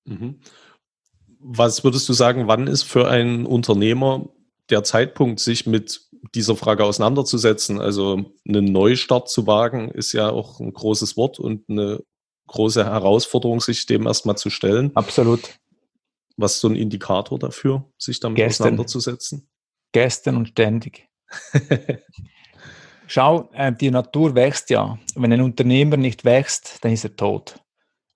[0.06, 0.40] Mhm.
[1.40, 4.30] Was würdest du sagen, wann ist für einen Unternehmer
[4.70, 7.80] der Zeitpunkt, sich mit dieser Frage auseinanderzusetzen.
[7.80, 12.04] Also einen Neustart zu wagen, ist ja auch ein großes Wort und eine
[12.52, 14.92] große Herausforderung, sich dem erstmal zu stellen.
[14.96, 15.60] Absolut.
[16.38, 18.66] Was ist so ein Indikator dafür, sich damit Gestern.
[18.68, 19.50] auseinanderzusetzen?
[19.92, 21.10] Gestern und ständig.
[23.08, 24.98] Schau, äh, die Natur wächst ja.
[25.16, 27.60] Wenn ein Unternehmer nicht wächst, dann ist er tot.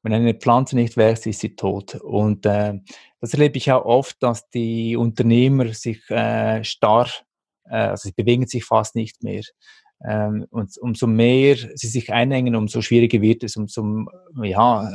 [0.04, 1.96] Wenn eine Pflanze nicht wächst, ist sie tot.
[1.96, 2.80] Und äh,
[3.20, 7.10] das erlebe ich auch oft, dass die Unternehmer sich äh, starr
[7.70, 9.44] äh, also sie bewegen sich fast nicht mehr.
[10.08, 14.06] Ähm, und umso mehr sie sich einhängen, umso schwieriger wird es, umso
[14.44, 14.92] ja,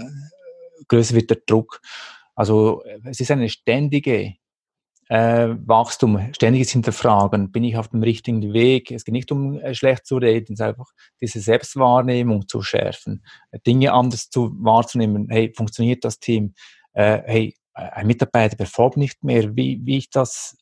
[0.88, 1.80] größer wird der Druck.
[2.34, 4.34] Also es ist eine ständige
[5.10, 7.50] äh, Wachstum, ständiges Hinterfragen.
[7.50, 8.92] Bin ich auf dem richtigen Weg?
[8.92, 13.24] Es geht nicht um äh, schlecht zu reden, es ist einfach diese Selbstwahrnehmung zu schärfen,
[13.66, 15.26] Dinge anders zu wahrzunehmen.
[15.28, 16.54] Hey, funktioniert das Team?
[16.92, 20.56] Äh, hey, ein Mitarbeiter performt nicht mehr, wie, wie ich das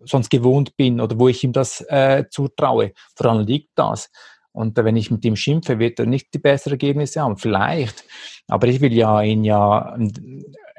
[0.00, 2.92] sonst gewohnt bin oder wo ich ihm das äh, zutraue.
[3.16, 4.10] Woran liegt das?
[4.52, 7.36] Und wenn ich mit ihm schimpfe, wird er nicht die besseren Ergebnisse haben.
[7.36, 8.04] Vielleicht.
[8.48, 9.96] Aber ich will ja ihn ja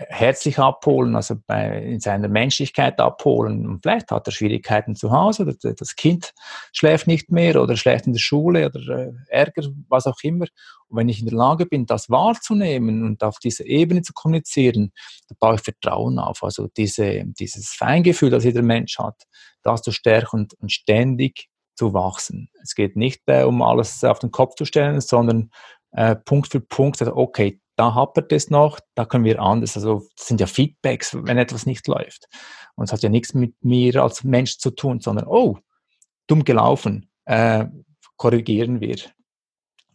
[0.07, 3.67] herzlich abholen, also bei, in seiner Menschlichkeit abholen.
[3.67, 6.33] Und vielleicht hat er Schwierigkeiten zu Hause oder das Kind
[6.71, 10.45] schläft nicht mehr oder schläft in der Schule oder äh, Ärger, was auch immer.
[10.88, 14.93] Und wenn ich in der Lage bin, das wahrzunehmen und auf dieser Ebene zu kommunizieren,
[15.27, 16.43] dann baue ich Vertrauen auf.
[16.43, 19.23] Also diese, dieses Feingefühl, das jeder Mensch hat,
[19.63, 22.49] das zu stärken und, und ständig zu wachsen.
[22.63, 25.51] Es geht nicht äh, um alles auf den Kopf zu stellen, sondern
[25.91, 29.78] äh, Punkt für Punkt, also okay, da hapert es noch, da können wir anders.
[29.78, 32.28] Also das sind ja Feedbacks, wenn etwas nicht läuft.
[32.76, 35.60] Und es hat ja nichts mit mir als Mensch zu tun, sondern, oh,
[36.28, 37.68] dumm gelaufen, äh,
[38.18, 38.98] korrigieren wir.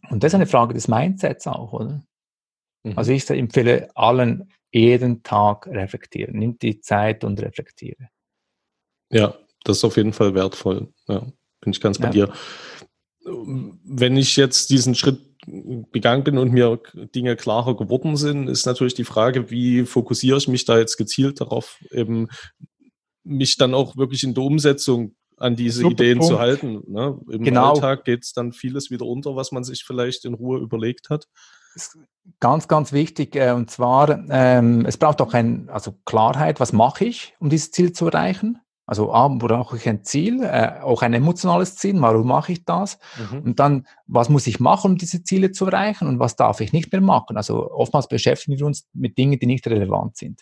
[0.09, 2.03] Und das ist eine Frage des Mindsets auch, oder?
[2.81, 2.97] Mhm.
[2.97, 6.39] Also ich empfehle allen jeden Tag reflektieren.
[6.39, 8.09] Nimm die Zeit und reflektiere.
[9.11, 10.91] Ja, das ist auf jeden Fall wertvoll.
[11.07, 11.19] Ja,
[11.61, 12.11] bin ich ganz bei ja.
[12.11, 12.33] dir.
[13.23, 15.34] Wenn ich jetzt diesen Schritt
[15.91, 16.79] gegangen bin und mir
[17.13, 21.41] Dinge klarer geworden sind, ist natürlich die Frage, wie fokussiere ich mich da jetzt gezielt
[21.41, 22.27] darauf, eben
[23.23, 26.33] mich dann auch wirklich in der Umsetzung an diese Super Ideen Punkt.
[26.33, 26.83] zu halten.
[26.87, 27.19] Ne?
[27.29, 27.73] Im genau.
[27.73, 31.27] Alltag geht es dann vieles wieder unter, was man sich vielleicht in Ruhe überlegt hat.
[32.39, 33.35] Ganz, ganz wichtig.
[33.35, 37.71] Äh, und zwar, ähm, es braucht auch ein, also Klarheit, was mache ich, um dieses
[37.71, 38.59] Ziel zu erreichen?
[38.87, 42.99] Also A, brauche ich ein Ziel, äh, auch ein emotionales Ziel, warum mache ich das?
[43.17, 43.39] Mhm.
[43.39, 46.71] Und dann, was muss ich machen, um diese Ziele zu erreichen und was darf ich
[46.71, 47.35] nicht mehr machen?
[47.35, 50.41] Also oftmals beschäftigen wir uns mit Dingen, die nicht relevant sind.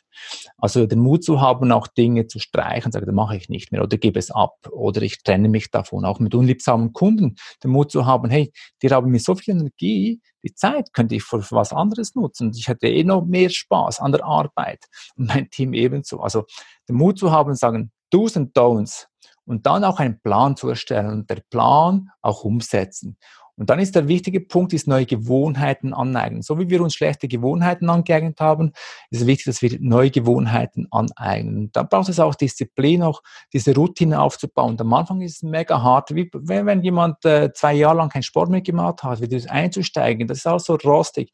[0.58, 3.82] Also den Mut zu haben, auch Dinge zu streichen, sagen, das mache ich nicht mehr
[3.82, 6.04] oder gebe es ab oder ich trenne mich davon.
[6.04, 8.52] Auch mit unliebsamen Kunden den Mut zu haben, hey,
[8.82, 12.52] die haben mir so viel Energie, die Zeit könnte ich für was anderes nutzen.
[12.54, 14.84] Ich hätte eh noch mehr Spaß an der Arbeit
[15.16, 16.20] und mein Team ebenso.
[16.20, 16.44] Also
[16.90, 19.08] den Mut zu haben, sagen, Do's und Don'ts
[19.46, 23.18] und dann auch einen Plan zu erstellen und der Plan auch umsetzen.
[23.56, 26.42] Und dann ist der wichtige Punkt, ist neue Gewohnheiten aneignen.
[26.42, 28.72] So wie wir uns schlechte Gewohnheiten angeeignet haben,
[29.12, 31.58] ist es wichtig, dass wir neue Gewohnheiten aneignen.
[31.58, 33.22] Und da braucht es auch Disziplin, auch
[33.54, 34.72] diese Routine aufzubauen.
[34.72, 38.24] Und am Anfang ist es mega hart, wie wenn jemand äh, zwei Jahre lang keinen
[38.24, 40.28] Sport mehr gemacht hat, wieder einzusteigen.
[40.28, 41.32] Das ist auch so rostig.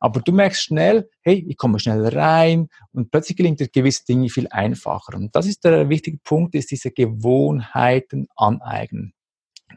[0.00, 4.30] Aber du merkst schnell, hey, ich komme schnell rein und plötzlich gelingt dir gewisse Dinge
[4.30, 5.14] viel einfacher.
[5.14, 9.12] Und das ist der wichtige Punkt, ist diese Gewohnheiten aneignen.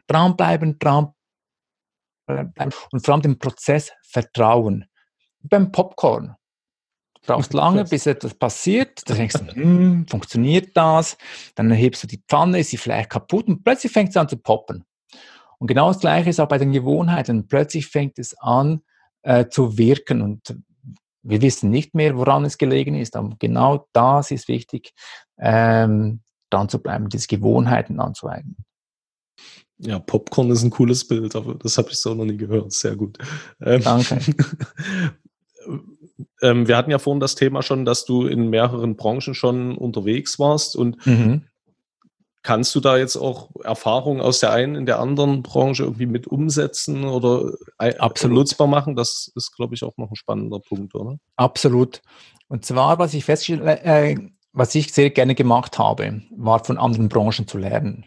[0.06, 1.14] Dranbleiben, dranbleiben
[2.90, 4.86] und vor allem dem Prozess vertrauen.
[5.42, 6.34] Beim Popcorn.
[7.14, 9.02] Du brauchst lange, bis etwas passiert.
[9.08, 11.16] Da denkst du, hm, funktioniert das?
[11.54, 14.38] Dann hebst du die Pfanne, ist sie vielleicht kaputt und plötzlich fängt es an zu
[14.38, 14.84] poppen.
[15.58, 17.46] Und genau das Gleiche ist auch bei den Gewohnheiten.
[17.46, 18.82] Plötzlich fängt es an
[19.24, 20.56] äh, zu wirken und
[21.22, 24.92] wir wissen nicht mehr, woran es gelegen ist, aber genau das ist wichtig,
[25.38, 28.56] ähm, dran zu bleiben, diese Gewohnheiten anzueignen.
[29.78, 32.72] Ja, Popcorn ist ein cooles Bild, aber das habe ich so noch nie gehört.
[32.72, 33.18] Sehr gut.
[33.60, 34.20] Ähm, Danke.
[36.42, 40.38] ähm, wir hatten ja vorhin das Thema schon, dass du in mehreren Branchen schon unterwegs
[40.38, 41.46] warst und mhm.
[42.44, 46.26] Kannst du da jetzt auch Erfahrungen aus der einen in der anderen Branche irgendwie mit
[46.26, 48.36] umsetzen oder Absolut.
[48.36, 48.96] nutzbar machen?
[48.96, 51.16] Das ist, glaube ich, auch noch ein spannender Punkt, oder?
[51.36, 52.02] Absolut.
[52.48, 54.18] Und zwar, was ich feststelle, äh,
[54.52, 58.04] was ich sehr gerne gemacht habe, war von anderen Branchen zu lernen.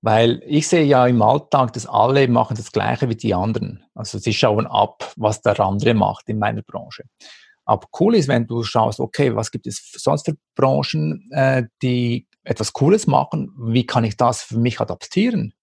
[0.00, 3.82] Weil ich sehe ja im Alltag, dass alle machen das Gleiche wie die anderen.
[3.96, 7.02] Also sie schauen ab, was der andere macht in meiner Branche.
[7.64, 12.28] Aber cool ist, wenn du schaust, okay, was gibt es sonst für Branchen, äh, die
[12.50, 15.54] etwas Cooles machen, wie kann ich das für mich adaptieren?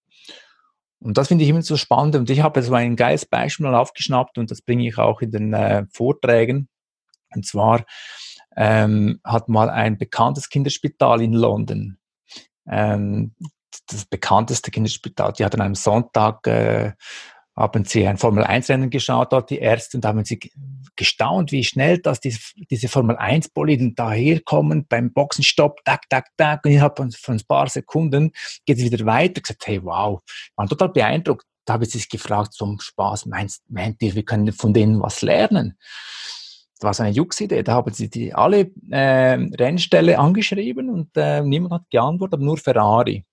[1.00, 2.16] Und das finde ich immer so spannend.
[2.16, 5.30] Und ich habe so ein geiles Beispiel mal aufgeschnappt und das bringe ich auch in
[5.30, 6.68] den äh, Vorträgen.
[7.34, 7.84] Und zwar
[8.56, 11.98] ähm, hat mal ein bekanntes Kinderspital in London,
[12.66, 13.34] ähm,
[13.86, 16.92] das bekannteste Kinderspital, die hat an einem Sonntag äh,
[17.58, 20.38] haben sie ein Formel-1-Rennen geschaut, dort die Ärzte, und haben sie
[20.94, 22.38] gestaunt, wie schnell dass diese,
[22.70, 28.30] diese Formel-1-Boliden daherkommen beim Boxenstopp, tak, tak, tak, und innerhalb von, von ein paar Sekunden
[28.64, 29.40] geht es wieder weiter.
[29.40, 30.20] Gesagt, hey, wow,
[30.54, 31.44] waren total beeindruckt.
[31.64, 35.22] Da habe ich sich gefragt, zum Spaß, meinst, meint ihr, wir können von denen was
[35.22, 35.76] lernen?
[36.78, 37.64] Das war so eine Jux-Idee.
[37.64, 43.24] Da haben sie die alle äh, Rennställe angeschrieben und äh, niemand hat geantwortet, nur Ferrari.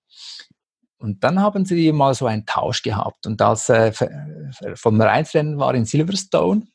[0.98, 3.26] Und dann haben sie mal so einen Tausch gehabt.
[3.26, 3.92] Und als äh,
[4.74, 6.66] Formel 1 Rennen war in Silverstone,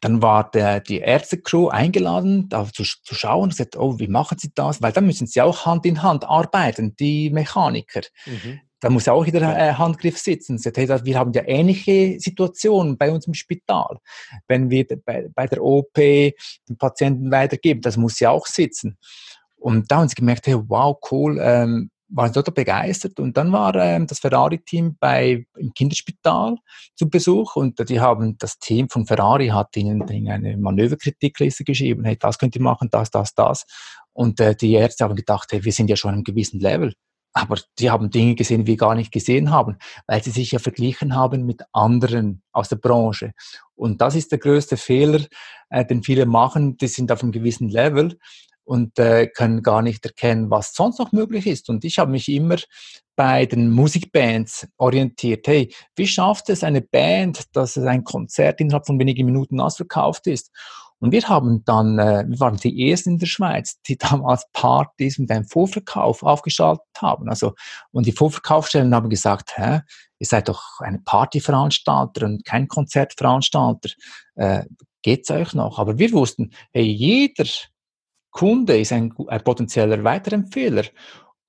[0.00, 4.38] dann war der, die Ärztecrew eingeladen, da zu, zu schauen und gesagt, oh, wie machen
[4.38, 4.80] sie das?
[4.80, 8.02] Weil dann müssen sie auch Hand in Hand arbeiten, die Mechaniker.
[8.24, 8.60] Mhm.
[8.80, 10.56] Da muss auch wieder äh, Handgriff sitzen.
[10.56, 13.98] Sie sagt, hey, wir haben ja ähnliche Situationen bei uns im Spital.
[14.48, 18.96] Wenn wir bei, bei der OP den Patienten weitergeben, das muss ja auch sitzen.
[19.56, 23.18] Und da haben sie gemerkt, hey, wow, cool, ähm, waren total begeistert.
[23.20, 26.56] Und dann war ähm, das Ferrari-Team bei im Kinderspital
[26.96, 32.16] zu Besuch und die haben das Team von Ferrari hat ihnen, eine Manöverkritikliste geschrieben, hey,
[32.18, 33.66] das könnt ihr machen, das, das, das.
[34.12, 36.92] Und äh, die Ärzte haben gedacht, hey, wir sind ja schon einem gewissen Level.
[37.32, 39.76] Aber die haben Dinge gesehen, die wir gar nicht gesehen haben,
[40.08, 43.32] weil sie sich ja verglichen haben mit anderen aus der Branche.
[43.76, 45.24] Und das ist der größte Fehler,
[45.68, 46.76] äh, den viele machen.
[46.76, 48.18] Die sind auf einem gewissen Level
[48.70, 51.68] und äh, können gar nicht erkennen, was sonst noch möglich ist.
[51.68, 52.54] Und ich habe mich immer
[53.16, 55.48] bei den Musikbands orientiert.
[55.48, 60.28] Hey, wie schafft es eine Band, dass es ein Konzert innerhalb von wenigen Minuten ausverkauft
[60.28, 60.52] ist?
[61.00, 65.18] Und wir haben dann, äh, wir waren die ersten in der Schweiz, die damals Partys
[65.18, 67.28] mit einem Vorverkauf aufgeschaltet haben.
[67.28, 67.54] Also,
[67.90, 69.80] und die Vorverkaufsstellen haben gesagt, hä,
[70.20, 73.90] ihr seid doch eine Partyveranstalter und kein Konzertveranstalter.
[74.36, 74.66] Äh,
[75.02, 75.80] geht's euch noch?
[75.80, 77.46] Aber wir wussten, hey, jeder
[78.30, 80.84] Kunde ist ein, ein potenzieller Weiterempfehler.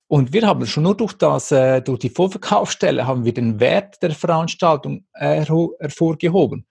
[0.08, 4.02] Und wir haben schon nur durch, das, äh, durch die Vorverkaufsstelle haben wir den Wert
[4.02, 6.66] der Veranstaltung hervorgehoben.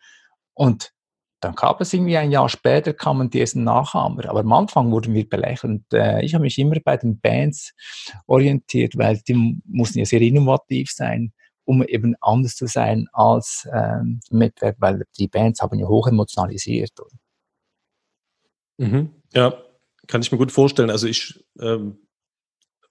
[0.54, 0.93] Und
[1.39, 4.30] dann gab es irgendwie ein Jahr später, kamen die ersten Nachahmer.
[4.30, 5.82] Aber am Anfang wurden wir belächelt.
[5.91, 7.74] Äh, ich habe mich immer bei den Bands
[8.28, 11.34] orientiert, weil die mussten ja sehr innovativ sein,
[11.65, 16.91] um eben anders zu sein als ähm, Mitwerk, weil die Bands haben ja hoch emotionalisiert.
[18.78, 19.10] Mhm.
[19.34, 19.54] Ja,
[20.12, 20.89] kann ich mir gut vorstellen.
[20.89, 21.97] Also ich ähm,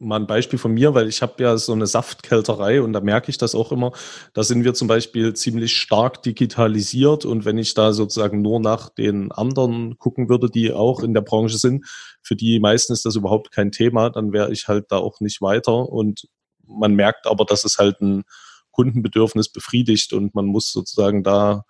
[0.00, 3.30] mal ein Beispiel von mir, weil ich habe ja so eine Saftkälterei und da merke
[3.30, 3.92] ich das auch immer.
[4.32, 8.88] Da sind wir zum Beispiel ziemlich stark digitalisiert und wenn ich da sozusagen nur nach
[8.88, 11.86] den anderen gucken würde, die auch in der Branche sind,
[12.22, 15.42] für die meisten ist das überhaupt kein Thema, dann wäre ich halt da auch nicht
[15.42, 16.26] weiter und
[16.66, 18.24] man merkt aber, dass es halt ein
[18.70, 21.64] Kundenbedürfnis befriedigt und man muss sozusagen da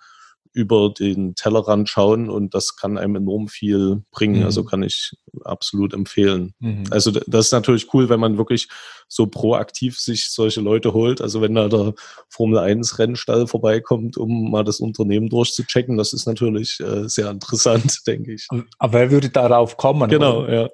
[0.53, 4.41] über den Tellerrand schauen und das kann einem enorm viel bringen.
[4.41, 4.47] Mhm.
[4.47, 5.13] Also kann ich
[5.45, 6.55] absolut empfehlen.
[6.59, 6.85] Mhm.
[6.91, 8.69] Also das ist natürlich cool, wenn man wirklich
[9.07, 11.21] so proaktiv sich solche Leute holt.
[11.21, 11.95] Also wenn da der
[12.29, 18.01] Formel 1 Rennstall vorbeikommt, um mal das Unternehmen durchzuchecken, das ist natürlich äh, sehr interessant,
[18.07, 18.49] denke ich.
[18.79, 20.11] Aber wer würde darauf kommen?
[20.11, 20.63] Genau, oder?
[20.63, 20.71] ja.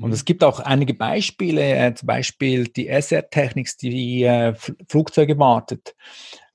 [0.00, 4.54] Und es gibt auch einige Beispiele, äh, zum Beispiel die SR-Technik, die äh,
[4.88, 5.94] Flugzeuge wartet.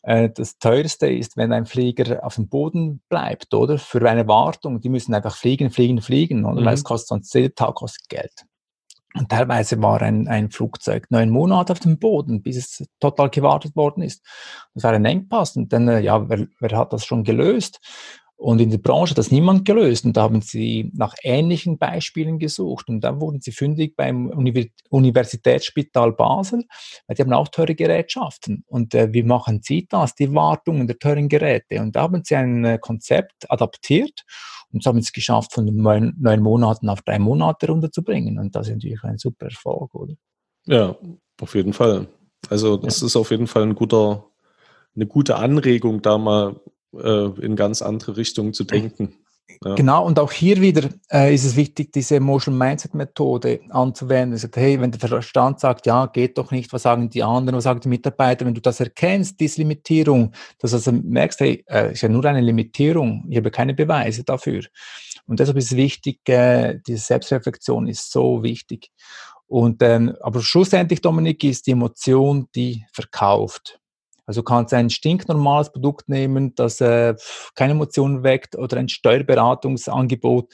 [0.08, 3.78] Äh, das teuerste ist, wenn ein Flieger auf dem Boden bleibt, oder?
[3.78, 4.80] Für eine Wartung.
[4.80, 6.62] Die müssen einfach fliegen, fliegen, fliegen, oder?
[6.62, 6.66] Mhm.
[6.66, 8.46] Weil es kostet sonst, jeder Tag kostet Geld.
[9.16, 13.76] Und teilweise war ein, ein Flugzeug neun Monate auf dem Boden, bis es total gewartet
[13.76, 14.26] worden ist.
[14.74, 15.58] Das war ein Engpass.
[15.58, 17.82] Und dann, äh, ja, wer, wer hat das schon gelöst?
[18.38, 20.06] Und in der Branche hat das niemand gelöst.
[20.06, 22.88] Und da haben sie nach ähnlichen Beispielen gesucht.
[22.88, 24.28] Und dann wurden sie fündig beim
[24.90, 26.64] Universitätsspital Basel,
[27.08, 28.64] weil die haben auch teure Gerätschaften.
[28.68, 30.14] Und äh, wie machen sie das?
[30.14, 31.82] Die Wartung der teuren Geräte.
[31.82, 34.24] Und da haben sie ein äh, Konzept adaptiert
[34.72, 38.38] und haben es geschafft, von neun, neun Monaten auf drei Monate runterzubringen.
[38.38, 40.14] Und das ist natürlich ein super Erfolg, oder?
[40.66, 40.96] Ja,
[41.42, 42.08] auf jeden Fall.
[42.50, 43.08] Also das ja.
[43.08, 44.26] ist auf jeden Fall ein guter,
[44.96, 46.60] eine gute Anregung, da mal
[47.02, 49.14] äh, in ganz andere Richtungen zu denken.
[49.66, 49.76] Ja.
[49.76, 54.38] Genau, und auch hier wieder äh, ist es wichtig, diese Emotional Mindset Methode anzuwenden.
[54.38, 57.64] Sagt, hey, wenn der Verstand sagt, ja, geht doch nicht, was sagen die anderen, was
[57.64, 61.94] sagen die Mitarbeiter, wenn du das erkennst, diese Limitierung, dass du also merkst, hey, äh,
[61.94, 64.64] ist ja nur eine Limitierung, ich habe keine Beweise dafür.
[65.26, 68.92] Und deshalb ist es wichtig, äh, diese Selbstreflexion ist so wichtig.
[69.48, 73.80] Und ähm, aber schlussendlich, Dominik, ist die Emotion, die verkauft.
[74.28, 77.16] Also du kannst ein stinknormales Produkt nehmen, das äh,
[77.56, 80.54] keine Emotionen weckt oder ein Steuerberatungsangebot.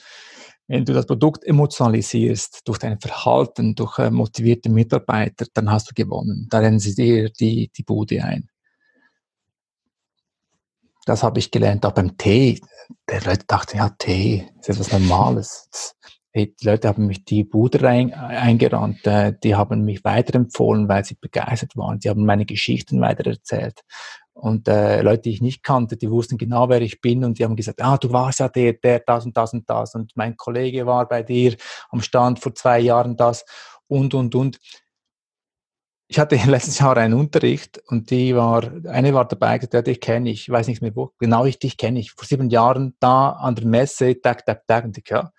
[0.68, 5.94] Wenn du das Produkt emotionalisierst durch dein Verhalten, durch äh, motivierte Mitarbeiter, dann hast du
[5.94, 6.46] gewonnen.
[6.50, 8.48] Da rennen sie dir die, die Bude ein.
[11.04, 12.60] Das habe ich gelernt auch beim Tee.
[13.10, 15.68] Der Leute dachten, ja, Tee ist etwas Normales
[16.34, 21.14] die Leute haben mich die Bude rein, eingerannt, äh, die haben mich weiterempfohlen, weil sie
[21.14, 22.00] begeistert waren.
[22.00, 23.82] Die haben meine Geschichten weitererzählt.
[24.32, 27.44] Und äh, Leute, die ich nicht kannte, die wussten genau, wer ich bin und die
[27.44, 30.36] haben gesagt, ah, du warst ja der, der, das und das und das und mein
[30.36, 31.56] Kollege war bei dir
[31.90, 33.44] am Stand vor zwei Jahren das
[33.86, 34.58] und, und, und.
[36.08, 40.30] Ich hatte letztes Jahr einen Unterricht und die war, eine war dabei, gesagt, dich kenne
[40.30, 43.30] ich, ich weiß nicht mehr wo, genau ich dich kenne ich, vor sieben Jahren da
[43.30, 45.30] an der Messe, tak, tak, tak, und ich, ja,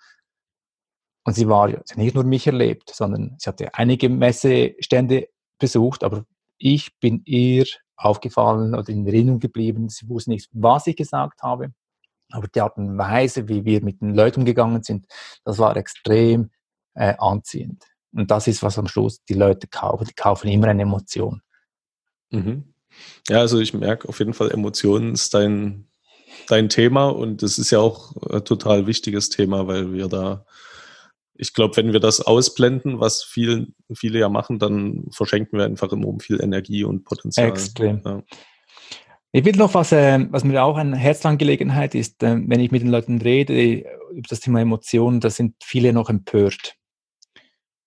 [1.26, 6.24] und sie war, hat nicht nur mich erlebt, sondern sie hatte einige Messestände besucht, aber
[6.56, 9.88] ich bin ihr aufgefallen oder in Erinnerung geblieben.
[9.88, 11.72] Sie wusste nicht, was ich gesagt habe,
[12.30, 15.06] aber die Art und Weise, wie wir mit den Leuten umgegangen sind,
[15.44, 16.50] das war extrem
[16.94, 17.82] äh, anziehend.
[18.12, 20.06] Und das ist, was am Schluss die Leute kaufen.
[20.06, 21.42] Die kaufen immer eine Emotion.
[22.30, 22.72] Mhm.
[23.28, 25.88] Ja, also ich merke auf jeden Fall, Emotionen ist dein,
[26.46, 30.46] dein Thema und das ist ja auch ein total wichtiges Thema, weil wir da
[31.38, 35.92] ich glaube, wenn wir das ausblenden, was viel, viele ja machen, dann verschenken wir einfach
[35.92, 37.48] enorm viel Energie und Potenzial.
[37.48, 38.00] Extrem.
[38.04, 38.22] Ja.
[39.32, 42.82] Ich will noch was, äh, was mir auch eine Herzangelegenheit ist, äh, wenn ich mit
[42.82, 46.76] den Leuten rede über das Thema Emotionen, da sind viele noch empört.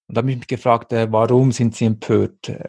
[0.07, 2.49] Und da habe ich mich gefragt, äh, warum sind sie empört?
[2.49, 2.63] Äh,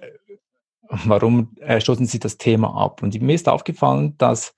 [1.04, 3.02] warum äh, stoßen sie das Thema ab?
[3.02, 4.54] Und mir ist aufgefallen, dass,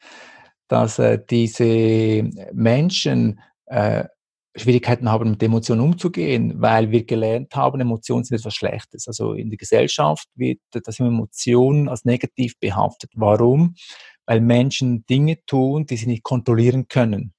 [0.69, 3.41] dass äh, diese Menschen
[4.55, 9.09] Schwierigkeiten haben, mit Emotionen umzugehen, weil wir gelernt haben, Emotionen sind etwas Schlechtes.
[9.09, 13.11] Also in der Gesellschaft wird das Emotionen als negativ behaftet.
[13.15, 13.75] Warum?
[14.27, 17.33] Weil Menschen Dinge tun, die sie nicht kontrollieren können.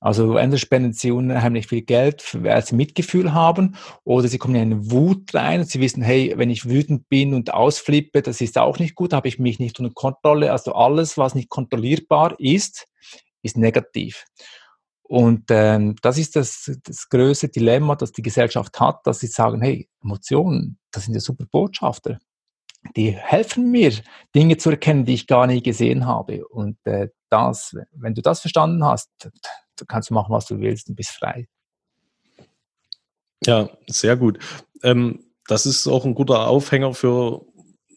[0.00, 4.60] Also entweder spenden sie unheimlich viel Geld, weil sie Mitgefühl haben, oder sie kommen in
[4.60, 8.58] eine Wut rein und sie wissen, hey, wenn ich wütend bin und ausflippe, das ist
[8.58, 10.52] auch nicht gut, habe ich mich nicht unter Kontrolle.
[10.52, 12.86] Also alles, was nicht kontrollierbar ist,
[13.42, 14.24] ist negativ.
[15.08, 19.60] Und ähm, das ist das, das größte Dilemma, das die Gesellschaft hat, dass sie sagen,
[19.62, 22.18] hey, Emotionen, das sind ja super Botschafter.
[22.96, 23.92] Die helfen mir,
[24.34, 26.46] Dinge zu erkennen, die ich gar nie gesehen habe.
[26.48, 29.10] Und äh, das, wenn du das verstanden hast,
[29.86, 31.46] kannst du machen, was du willst und bist frei.
[33.44, 34.38] Ja, sehr gut.
[34.82, 37.46] Ähm, das ist auch ein guter Aufhänger für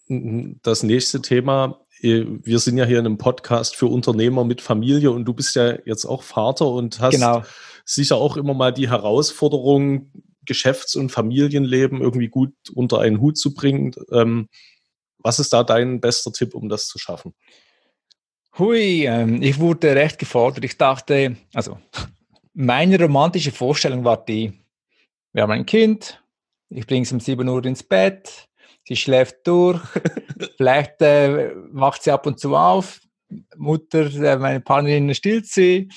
[0.07, 1.79] das nächste Thema.
[2.01, 5.55] Äh, wir sind ja hier in einem Podcast für Unternehmer mit Familie und du bist
[5.55, 7.43] ja jetzt auch Vater und hast genau.
[7.85, 10.11] sicher auch immer mal die Herausforderung,
[10.45, 13.93] Geschäfts- und Familienleben irgendwie gut unter einen Hut zu bringen.
[14.11, 14.49] Ähm,
[15.19, 17.33] was ist da dein bester Tipp, um das zu schaffen?
[18.57, 20.63] Hui, ähm, ich wurde recht gefordert.
[20.63, 21.77] Ich dachte, also
[22.53, 24.53] meine romantische Vorstellung war die,
[25.33, 26.21] wir haben ein Kind,
[26.69, 28.48] ich bringe es um 7 Uhr ins Bett,
[28.89, 29.81] sie schläft durch,
[30.57, 32.99] vielleicht äh, wacht sie ab und zu auf,
[33.55, 35.89] Mutter, äh, meine Partnerin stillt sie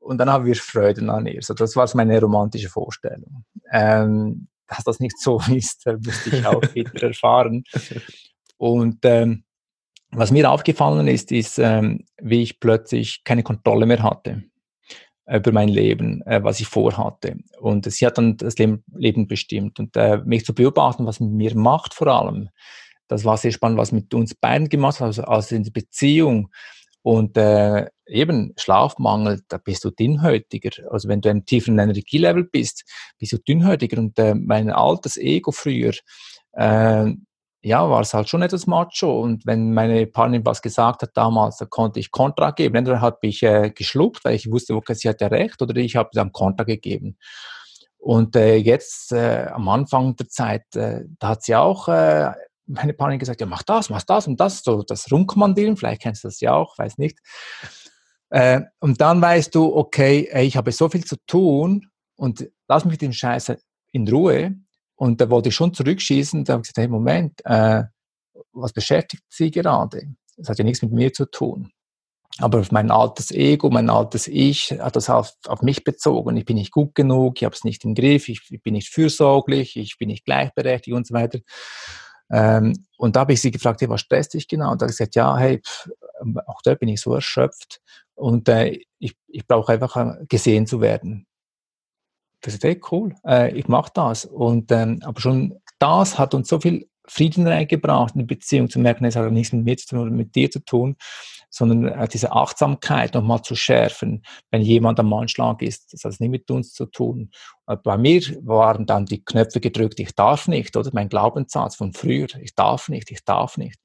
[0.00, 1.40] und dann haben wir Freude an ihr.
[1.40, 3.44] So, das war meine romantische Vorstellung.
[3.70, 7.62] Ähm, dass das nicht so ist, musste ich auch wieder erfahren.
[8.56, 9.44] Und ähm,
[10.10, 14.42] was mir aufgefallen ist, ist, ähm, wie ich plötzlich keine Kontrolle mehr hatte
[15.26, 17.36] über mein Leben, äh, was ich vorhatte.
[17.60, 19.78] Und sie hat dann das Leben, Leben bestimmt.
[19.78, 22.48] Und äh, mich zu beobachten, was mit mir macht vor allem,
[23.08, 26.48] das war sehr spannend, was mit uns beiden gemacht hat, also, also in der Beziehung.
[27.02, 30.70] Und äh, eben Schlafmangel, da bist du dünnhäutiger.
[30.90, 32.84] Also wenn du im tiefen Energielevel bist,
[33.18, 33.98] bist du dünnhäutiger.
[33.98, 35.92] Und äh, mein altes Ego früher,
[36.52, 37.12] äh,
[37.62, 39.20] ja, war es halt schon etwas macho.
[39.20, 42.74] Und wenn meine Partnerin was gesagt hat damals, da konnte ich Kontra geben.
[42.74, 46.10] Entweder habe ich äh, geschluckt, weil ich wusste, okay, sie hatte recht, oder ich habe
[46.12, 47.16] dann Kontra gegeben.
[47.98, 52.32] Und äh, jetzt äh, am Anfang der Zeit, äh, da hat sie auch äh,
[52.66, 56.24] meine Partnerin gesagt, ja, mach das, mach das und das, so das Rumkommandieren, vielleicht kennst
[56.24, 57.18] du das ja auch, weiß nicht.
[58.30, 62.84] Äh, und dann weißt du, okay, ey, ich habe so viel zu tun und lass
[62.84, 63.52] mich mit dem Scheiß
[63.92, 64.56] in Ruhe.
[65.02, 67.82] Und da wollte ich schon zurückschießen, da habe ich gesagt, hey, Moment, äh,
[68.52, 70.14] was beschäftigt Sie gerade?
[70.36, 71.72] Das hat ja nichts mit mir zu tun.
[72.38, 76.36] Aber mein altes Ego, mein altes Ich hat das auf, auf mich bezogen.
[76.36, 78.90] Ich bin nicht gut genug, ich habe es nicht im Griff, ich, ich, bin nicht
[78.90, 81.40] fürsorglich, ich bin nicht gleichberechtigt und so weiter.
[82.30, 84.70] Ähm, und da habe ich sie gefragt, hey, was stresst dich genau?
[84.70, 85.90] Und da habe ich gesagt, ja, hey, pff,
[86.46, 87.80] auch da bin ich so erschöpft
[88.14, 91.26] und äh, ich, ich brauche einfach äh, gesehen zu werden.
[92.42, 94.24] Das ist hey, cool, äh, ich mache das.
[94.24, 98.78] Und ähm, aber schon das hat uns so viel Frieden reingebracht in die Beziehung, zu
[98.78, 100.96] merken, es hat nichts mit mir zu tun oder mit dir zu tun,
[101.50, 105.92] sondern äh, diese Achtsamkeit nochmal zu schärfen, wenn jemand am Anschlag ist.
[105.92, 107.30] Das hat nicht mit uns zu tun.
[107.66, 111.92] Äh, bei mir waren dann die Knöpfe gedrückt, ich darf nicht, oder mein Glaubenssatz von
[111.92, 113.78] früher, ich darf nicht, ich darf nicht.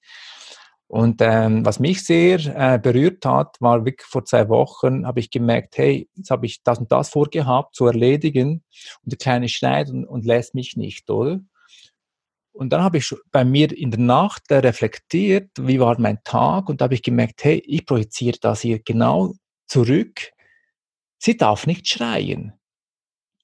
[0.87, 5.29] Und ähm, was mich sehr äh, berührt hat, war wirklich vor zwei Wochen, habe ich
[5.29, 8.63] gemerkt, hey, jetzt habe ich das und das vorgehabt zu erledigen
[9.03, 11.41] und der Kleine schneit und, und lässt mich nicht, oder?
[12.53, 16.79] Und dann habe ich bei mir in der Nacht reflektiert, wie war mein Tag und
[16.81, 19.33] da habe ich gemerkt, hey, ich projiziere das hier genau
[19.67, 20.31] zurück.
[21.19, 22.53] Sie darf nicht schreien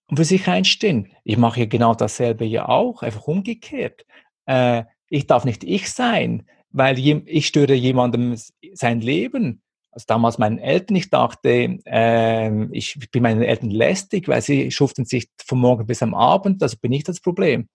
[0.08, 1.12] und für sich einstehen.
[1.26, 4.06] Ich mache ja genau dasselbe ja auch, einfach umgekehrt.
[4.46, 8.36] Äh, ich darf nicht ich sein, weil ich störe jemandem
[8.74, 9.62] sein Leben.
[9.92, 15.06] Also damals meinen Eltern, ich dachte, äh, ich bin meinen Eltern lästig, weil sie schuften
[15.06, 17.70] sich von morgen bis am Abend, also bin ich das Problem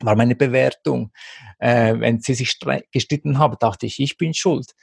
[0.00, 1.12] war meine Bewertung.
[1.58, 2.58] Äh, wenn sie sich
[2.92, 4.74] gestritten haben, dachte ich, ich bin schuld.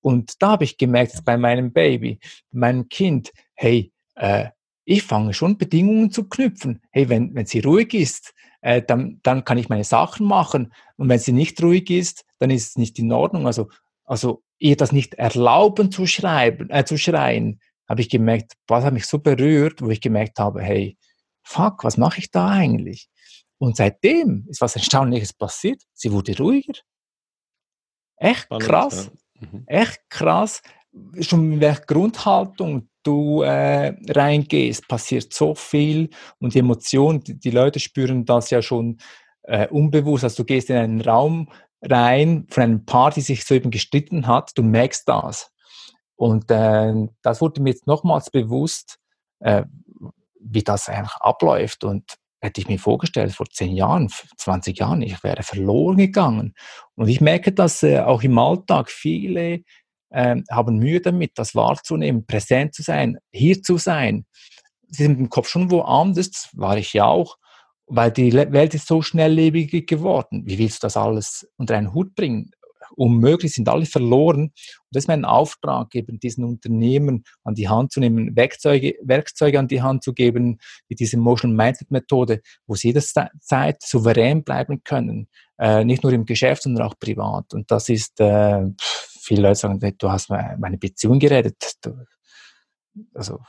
[0.00, 2.18] Und da habe ich gemerkt, bei meinem Baby,
[2.50, 4.48] meinem Kind, hey, äh,
[4.84, 6.82] ich fange schon Bedingungen zu knüpfen.
[6.90, 8.34] Hey, wenn, wenn sie ruhig ist,
[8.64, 10.72] äh, dann, dann kann ich meine Sachen machen.
[10.96, 13.46] Und wenn sie nicht ruhig ist, dann ist es nicht in Ordnung.
[13.46, 13.68] Also,
[14.04, 18.94] also ihr das nicht erlauben zu schreiben, äh, zu schreien, habe ich gemerkt, was hat
[18.94, 20.96] mich so berührt, wo ich gemerkt habe, hey,
[21.42, 23.10] fuck, was mache ich da eigentlich?
[23.58, 25.82] Und seitdem ist was Erstaunliches passiert.
[25.92, 26.72] Sie wurde ruhiger.
[28.16, 29.10] Echt krass.
[29.38, 29.64] Mhm.
[29.66, 30.62] Echt krass.
[31.20, 37.50] Schon in welcher Grundhaltung du äh, reingehst, passiert so viel und die Emotionen, die, die
[37.50, 38.98] Leute spüren das ja schon
[39.44, 40.24] äh, unbewusst.
[40.24, 41.48] Also du gehst in einen Raum
[41.82, 45.50] rein von einem Paar, die sich so eben gestritten hat, du merkst das.
[46.16, 48.98] Und äh, das wurde mir jetzt nochmals bewusst,
[49.40, 49.64] äh,
[50.40, 51.84] wie das einfach abläuft.
[51.84, 56.54] Und hätte ich mir vorgestellt, vor zehn Jahren, 20 Jahren, ich wäre verloren gegangen.
[56.94, 59.62] Und ich merke, dass äh, auch im Alltag viele
[60.14, 64.26] äh, haben Mühe damit, das wahrzunehmen, präsent zu sein, hier zu sein.
[64.88, 67.36] Sie sind im Kopf schon woanders, war ich ja auch,
[67.86, 70.44] weil die Welt ist so schnelllebig geworden.
[70.46, 72.50] Wie willst du das alles unter einen Hut bringen?
[72.96, 74.42] unmöglich, sind alle verloren.
[74.44, 74.52] Und
[74.90, 79.68] das ist mein Auftrag, eben diesen Unternehmen an die Hand zu nehmen, Werkzeuge, Werkzeuge an
[79.68, 80.58] die Hand zu geben,
[80.88, 85.28] wie diese Motion Mindset Methode, wo sie jederzeit souverän bleiben können.
[85.58, 87.52] Äh, nicht nur im Geschäft, sondern auch privat.
[87.54, 88.66] Und das ist, äh,
[89.24, 91.74] viele Leute sagen, du hast meine Beziehung geredet.
[91.82, 91.96] Du,
[93.14, 93.40] also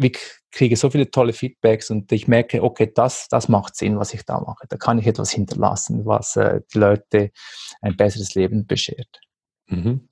[0.00, 0.18] ich
[0.50, 4.24] kriege so viele tolle Feedbacks und ich merke, okay, das, das macht Sinn, was ich
[4.24, 4.66] da mache.
[4.68, 7.30] Da kann ich etwas hinterlassen, was äh, die Leute
[7.80, 9.20] ein besseres Leben beschert.
[9.66, 10.08] Mhm.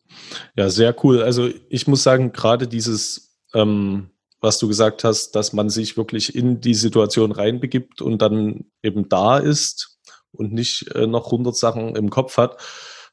[0.57, 1.23] Ja, sehr cool.
[1.23, 4.11] Also ich muss sagen, gerade dieses, ähm,
[4.41, 9.09] was du gesagt hast, dass man sich wirklich in die Situation reinbegibt und dann eben
[9.09, 9.99] da ist
[10.33, 12.61] und nicht äh, noch 100 Sachen im Kopf hat,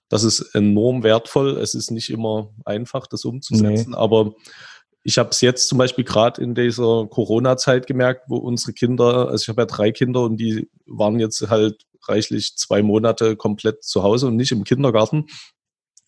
[0.10, 1.58] das ist enorm wertvoll.
[1.58, 3.98] Es ist nicht immer einfach, das umzusetzen, nee.
[3.98, 4.34] aber
[5.04, 9.44] ich habe es jetzt zum Beispiel gerade in dieser Corona-Zeit gemerkt, wo unsere Kinder, also
[9.44, 14.04] ich habe ja drei Kinder und die waren jetzt halt reichlich zwei Monate komplett zu
[14.04, 15.28] Hause und nicht im Kindergarten.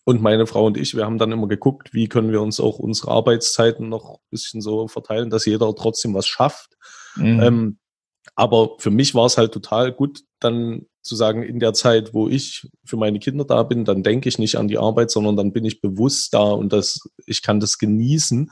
[0.04, 2.78] Und meine Frau und ich, wir haben dann immer geguckt, wie können wir uns auch
[2.78, 6.76] unsere Arbeitszeiten noch ein bisschen so verteilen, dass jeder trotzdem was schafft.
[7.14, 7.40] Mhm.
[7.40, 7.78] Ähm,
[8.34, 12.28] aber für mich war es halt total gut, dann zu sagen, in der Zeit, wo
[12.28, 15.52] ich für meine Kinder da bin, dann denke ich nicht an die Arbeit, sondern dann
[15.52, 18.50] bin ich bewusst da und das, ich kann das genießen.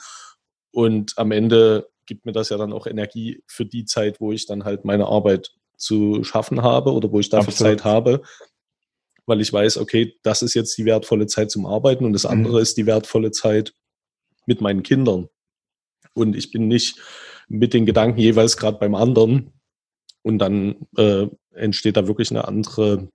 [0.72, 4.47] Und am Ende gibt mir das ja dann auch Energie für die Zeit, wo ich
[4.47, 7.78] dann halt meine Arbeit zu schaffen habe oder wo ich dafür Absolut.
[7.78, 8.22] Zeit habe,
[9.26, 12.31] weil ich weiß, okay, das ist jetzt die wertvolle Zeit zum Arbeiten und das mhm.
[12.31, 12.62] andere mhm.
[12.62, 13.72] ist die wertvolle Zeit,
[14.47, 15.28] mit meinen Kindern.
[16.12, 16.99] Und ich bin nicht
[17.49, 19.53] mit den Gedanken jeweils gerade beim anderen.
[20.23, 23.09] Und dann äh, entsteht da wirklich eine andere,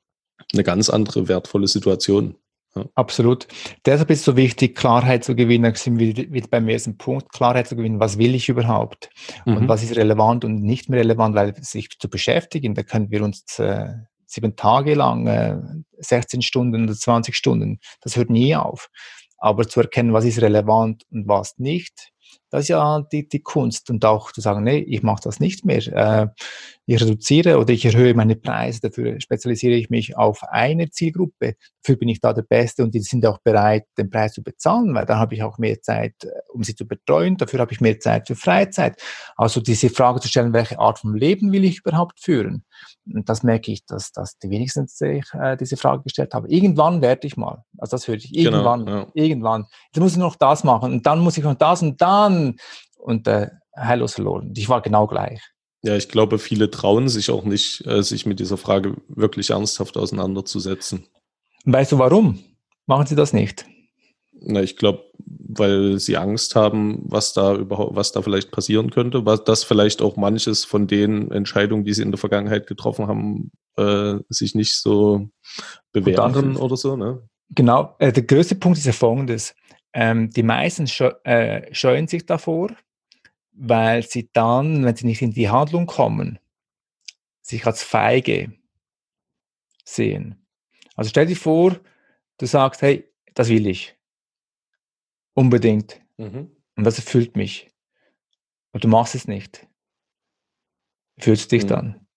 [0.54, 2.36] eine ganz andere wertvolle Situation.
[2.76, 2.86] Ja.
[2.96, 3.48] Absolut.
[3.86, 5.64] Deshalb ist es so wichtig, Klarheit zu gewinnen.
[5.64, 8.00] Da sind wir wieder beim ersten Punkt, Klarheit zu gewinnen.
[8.00, 9.10] Was will ich überhaupt?
[9.46, 9.58] Mhm.
[9.58, 13.24] Und was ist relevant und nicht mehr relevant, weil sich zu beschäftigen, da können wir
[13.24, 13.94] uns äh,
[14.26, 15.58] sieben Tage lang, äh,
[16.00, 18.90] 16 Stunden oder 20 Stunden, das hört nie auf.
[19.38, 22.12] Aber zu erkennen, was ist relevant und was nicht,
[22.50, 23.90] das ist ja die, die Kunst.
[23.90, 25.86] Und auch zu sagen, nee, ich mache das nicht mehr.
[25.88, 26.28] Äh,
[26.88, 31.56] ich reduziere oder ich erhöhe meine Preise, dafür spezialisiere ich mich auf eine Zielgruppe.
[31.82, 34.94] Dafür bin ich da der Beste und die sind auch bereit, den Preis zu bezahlen,
[34.94, 37.38] weil dann habe ich auch mehr Zeit, äh, um sie zu betreuen.
[37.38, 39.02] Dafür habe ich mehr Zeit für Freizeit.
[39.36, 42.64] Also diese Frage zu stellen, welche Art von Leben will ich überhaupt führen?
[43.12, 46.48] Und das merke ich, dass, dass die wenigsten sich äh, diese Frage gestellt haben.
[46.48, 47.64] Irgendwann werde ich mal.
[47.78, 48.32] Also das höre ich.
[48.32, 49.12] Genau, irgendwann, genau, ja.
[49.14, 49.66] irgendwann.
[49.94, 52.58] Jetzt muss ich noch das machen und dann muss ich noch das und dann
[52.98, 54.54] und äh, heillos verloren.
[54.56, 55.42] Ich war genau gleich.
[55.84, 59.98] Ja, ich glaube, viele trauen sich auch nicht, äh, sich mit dieser Frage wirklich ernsthaft
[59.98, 61.06] auseinanderzusetzen.
[61.66, 62.40] Weißt du warum?
[62.88, 63.66] Machen sie das nicht?
[64.42, 69.26] Na, ich glaube, weil sie Angst haben, was da überhaupt, was da vielleicht passieren könnte,
[69.26, 73.52] was das vielleicht auch manches von den Entscheidungen, die sie in der Vergangenheit getroffen haben,
[73.78, 75.30] äh, sich nicht so
[75.94, 76.96] bewähren oder so.
[76.96, 77.22] Ne?
[77.50, 79.56] Genau, äh, der größte Punkt ist ja folgendes.
[79.98, 80.88] Ähm, die meisten
[81.24, 82.76] äh, scheuen sich davor,
[83.54, 86.38] weil sie dann, wenn sie nicht in die Handlung kommen,
[87.42, 88.54] sich als feige
[89.86, 90.46] sehen.
[90.98, 91.80] Also stell dir vor,
[92.38, 93.96] du sagst, hey, das will ich.
[95.34, 96.02] Unbedingt.
[96.18, 96.52] Mhm.
[96.76, 97.72] Und das erfüllt mich.
[98.74, 99.66] Und du machst es nicht.
[101.18, 101.70] Fühlst du dich mhm.
[101.70, 102.08] dann?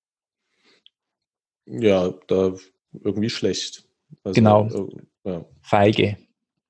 [1.66, 2.57] Ja, da
[2.93, 3.89] irgendwie schlecht.
[4.24, 4.66] Also, genau.
[4.66, 5.45] Äh, ja.
[5.62, 6.16] Feige.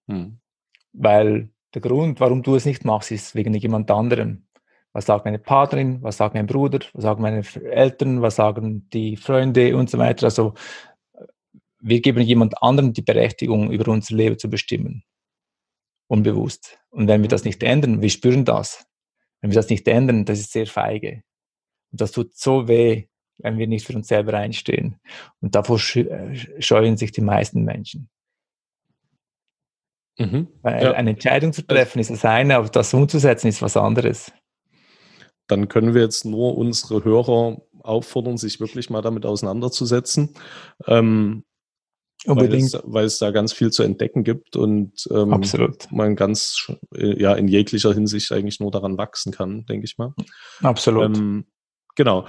[0.06, 0.38] Mhm.
[0.92, 4.46] Weil der Grund, warum du es nicht machst, ist wegen jemand anderem.
[4.92, 9.16] Was sagt meine Partnerin, was sagt mein Bruder, was sagen meine Eltern, was sagen die
[9.16, 10.24] Freunde und so weiter.
[10.24, 10.54] Also
[11.80, 15.04] wir geben jemand anderem die Berechtigung, über unser Leben zu bestimmen.
[16.08, 16.78] Unbewusst.
[16.90, 18.86] Und wenn wir das nicht ändern, wir spüren das.
[19.40, 21.22] Wenn wir das nicht ändern, das ist sehr feige.
[21.92, 23.06] Und das tut so weh,
[23.38, 24.98] wenn wir nicht für uns selber einstehen.
[25.40, 28.08] Und davor äh, scheuen sich die meisten Menschen.
[30.18, 30.48] Mhm.
[30.62, 30.92] Weil ja.
[30.92, 34.32] eine Entscheidung zu treffen ist das eine, aber das umzusetzen ist was anderes
[35.48, 40.34] dann können wir jetzt nur unsere Hörer auffordern, sich wirklich mal damit auseinanderzusetzen.
[40.86, 41.44] Ähm,
[42.26, 42.72] Unbedingt.
[42.72, 45.90] Weil es, weil es, da ganz viel zu entdecken gibt und ähm, Absolut.
[45.92, 50.14] man ganz äh, ja in jeglicher Hinsicht eigentlich nur daran wachsen kann, denke ich mal.
[50.60, 51.16] Absolut.
[51.16, 51.46] Ähm,
[51.94, 52.26] genau.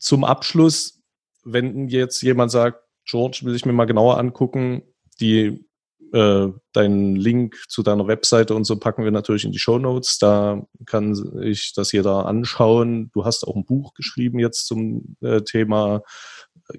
[0.00, 1.00] Zum Abschluss,
[1.44, 4.82] wenn jetzt jemand sagt, George, will ich mir mal genauer angucken,
[5.20, 5.64] die
[6.12, 10.18] äh, deinen Link zu deiner Webseite und so packen wir natürlich in die Show Notes.
[10.18, 13.10] Da kann sich das jeder anschauen.
[13.12, 16.02] Du hast auch ein Buch geschrieben jetzt zum äh, Thema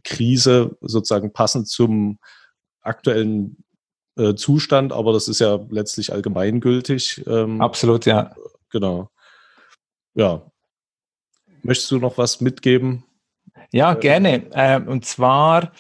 [0.04, 2.20] Krise, sozusagen passend zum
[2.82, 3.64] aktuellen
[4.18, 7.24] äh, Zustand, aber das ist ja letztlich allgemeingültig.
[7.28, 8.36] Ähm, Absolut, ja.
[8.72, 9.10] Genau.
[10.14, 10.52] Ja.
[11.64, 13.04] Möchtest du noch was mitgeben?
[13.72, 14.50] Ja, gerne.
[14.54, 15.72] Ähm, und zwar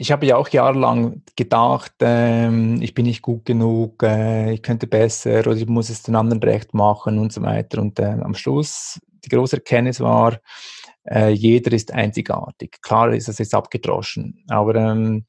[0.00, 4.86] ich habe ja auch jahrelang gedacht, ähm, ich bin nicht gut genug, äh, ich könnte
[4.86, 7.82] besser oder ich muss es den anderen recht machen und so weiter.
[7.82, 10.38] Und äh, am Schluss, die große Erkenntnis war,
[11.04, 12.80] äh, jeder ist einzigartig.
[12.80, 15.26] Klar ist das jetzt abgedroschen, aber ähm,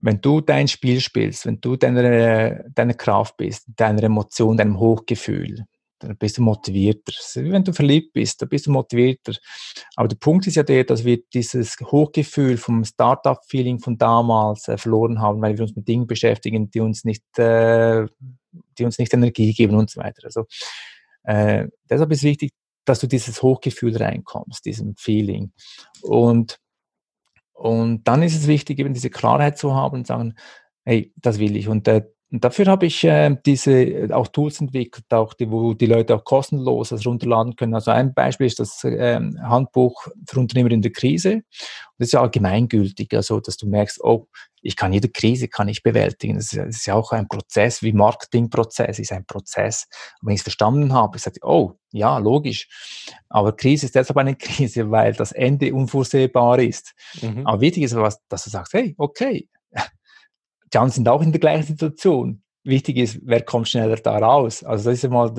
[0.00, 5.64] wenn du dein Spiel spielst, wenn du deine, deine Kraft bist, deine Emotion, deinem Hochgefühl,
[5.98, 7.12] dann bist du motivierter.
[7.34, 9.32] Wie wenn du verliebt bist, dann bist du motivierter.
[9.96, 14.76] Aber der Punkt ist ja der, dass wir dieses Hochgefühl vom Startup-Feeling von damals äh,
[14.76, 18.06] verloren haben, weil wir uns mit Dingen beschäftigen, die uns nicht, äh,
[18.78, 20.24] die uns nicht Energie geben und so weiter.
[20.24, 20.44] Also
[21.24, 22.52] äh, deshalb ist wichtig,
[22.84, 25.52] dass du dieses Hochgefühl reinkommst, diesem Feeling.
[26.02, 26.58] Und,
[27.52, 30.34] und dann ist es wichtig, eben diese Klarheit zu haben und sagen,
[30.84, 31.68] hey, das will ich.
[31.68, 35.74] Und äh, und dafür habe ich äh, diese äh, auch Tools entwickelt, auch die, wo
[35.74, 37.74] die Leute auch kostenlos das runterladen können.
[37.74, 41.34] Also ein Beispiel ist das äh, Handbuch für Unternehmer in der Krise.
[41.34, 41.44] Und
[41.98, 44.26] das ist ja allgemeingültig, also dass du merkst, oh,
[44.60, 46.34] ich kann jede Krise kann ich bewältigen.
[46.34, 49.86] Das ist, das ist ja auch ein Prozess, wie Marketingprozess ist ein Prozess.
[50.20, 52.68] Und wenn ich es verstanden habe, ich sage, oh, ja, logisch.
[53.28, 56.92] Aber Krise ist deshalb eine Krise, weil das Ende unvorsehbar ist.
[57.22, 57.46] Mhm.
[57.46, 59.48] Aber wichtig ist, dass du sagst, hey, okay,
[60.74, 62.42] anderen sind auch in der gleichen Situation.
[62.64, 64.64] Wichtig ist, wer kommt schneller da raus.
[64.64, 65.32] Also das ist einmal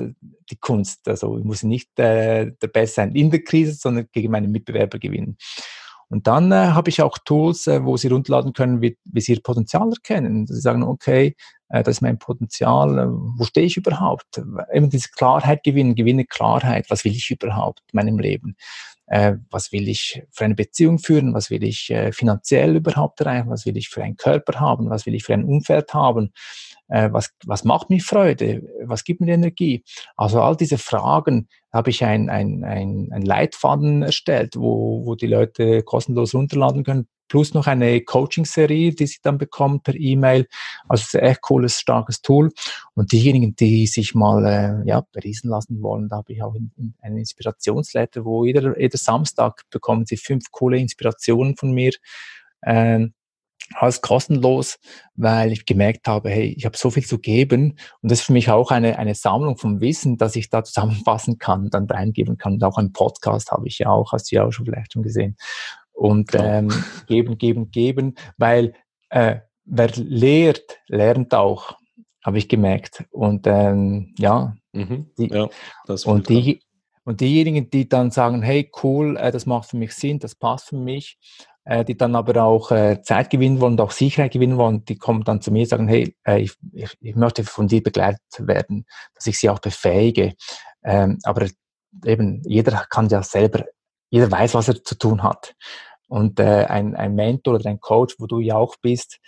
[0.50, 1.06] die Kunst.
[1.06, 4.98] Also ich muss nicht äh, der Beste sein in der Krise, sondern gegen meine Mitbewerber
[4.98, 5.36] gewinnen.
[6.10, 9.34] Und dann äh, habe ich auch Tools, äh, wo Sie runterladen können, wie, wie Sie
[9.34, 10.46] Ihr Potenzial erkennen.
[10.46, 11.36] Sie sagen, okay,
[11.68, 14.40] äh, das ist mein Potenzial, äh, wo stehe ich überhaupt?
[14.72, 18.56] Eben diese Klarheit gewinnen, gewinne Klarheit, was will ich überhaupt in meinem Leben?
[19.10, 21.34] Äh, was will ich für eine Beziehung führen?
[21.34, 23.50] Was will ich äh, finanziell überhaupt erreichen?
[23.50, 24.90] Was will ich für einen Körper haben?
[24.90, 26.32] Was will ich für ein Umfeld haben?
[26.88, 28.62] Äh, was, was macht mir Freude?
[28.84, 29.84] Was gibt mir Energie?
[30.16, 35.26] Also all diese Fragen habe ich ein, ein, ein, ein Leitfaden erstellt, wo, wo die
[35.26, 40.46] Leute kostenlos runterladen können, plus noch eine Coaching-Serie, die sie dann bekommen per E-Mail.
[40.88, 42.50] Also ist ein echt cooles, starkes Tool.
[42.94, 46.72] Und diejenigen, die sich mal äh, ja, beriesen lassen wollen, da habe ich auch in,
[47.02, 51.92] in Inspirationsletter, wo jeder, jeder Samstag bekommen sie fünf coole Inspirationen von mir.
[52.64, 53.12] Ähm,
[53.74, 54.78] alles kostenlos,
[55.14, 58.32] weil ich gemerkt habe, hey, ich habe so viel zu geben und das ist für
[58.32, 62.54] mich auch eine, eine Sammlung vom Wissen, dass ich da zusammenfassen kann, dann reingeben kann.
[62.54, 65.02] Und auch einen Podcast habe ich ja auch, hast du ja auch schon vielleicht schon
[65.02, 65.36] gesehen.
[65.92, 66.72] Und ähm,
[67.06, 68.74] geben, geben, geben, weil
[69.10, 71.76] äh, wer lehrt, lernt auch,
[72.24, 73.04] habe ich gemerkt.
[73.10, 75.48] Und ähm, ja, mhm, die, ja
[76.04, 76.62] und die,
[77.04, 80.68] und diejenigen, die dann sagen, hey, cool, äh, das macht für mich Sinn, das passt
[80.68, 81.18] für mich,
[81.68, 84.96] äh, die dann aber auch äh, Zeit gewinnen wollen und auch Sicherheit gewinnen wollen, die
[84.96, 88.22] kommen dann zu mir und sagen, hey, äh, ich, ich, ich, möchte von dir begleitet
[88.38, 90.32] werden, dass ich sie auch befähige.
[90.82, 91.46] Ähm, aber
[92.06, 93.66] eben, jeder kann ja selber,
[94.08, 95.54] jeder weiß, was er zu tun hat.
[96.10, 99.18] Und ein, ein Mentor oder ein Coach, wo du ja auch bist,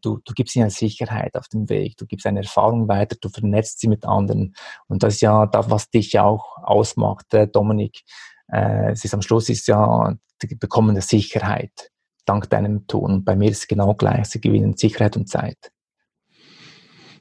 [0.00, 3.80] du, du gibst ihnen Sicherheit auf dem Weg, du gibst eine Erfahrung weiter, du vernetzt
[3.80, 4.54] sie mit anderen.
[4.86, 8.00] Und das ist ja das, was dich auch ausmacht, Dominik.
[8.48, 11.90] Es ist am Schluss ist ja die bekommen eine Sicherheit
[12.24, 13.24] dank deinem Tun.
[13.24, 15.72] Bei mir ist es genau gleich, sie gewinnen Sicherheit und Zeit.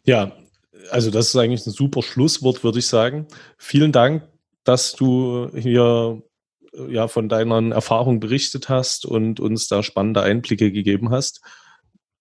[0.05, 0.33] Ja,
[0.91, 3.27] also das ist eigentlich ein super Schlusswort, würde ich sagen.
[3.57, 4.27] Vielen Dank,
[4.63, 6.21] dass du hier
[6.89, 11.41] ja von deinen Erfahrungen berichtet hast und uns da spannende Einblicke gegeben hast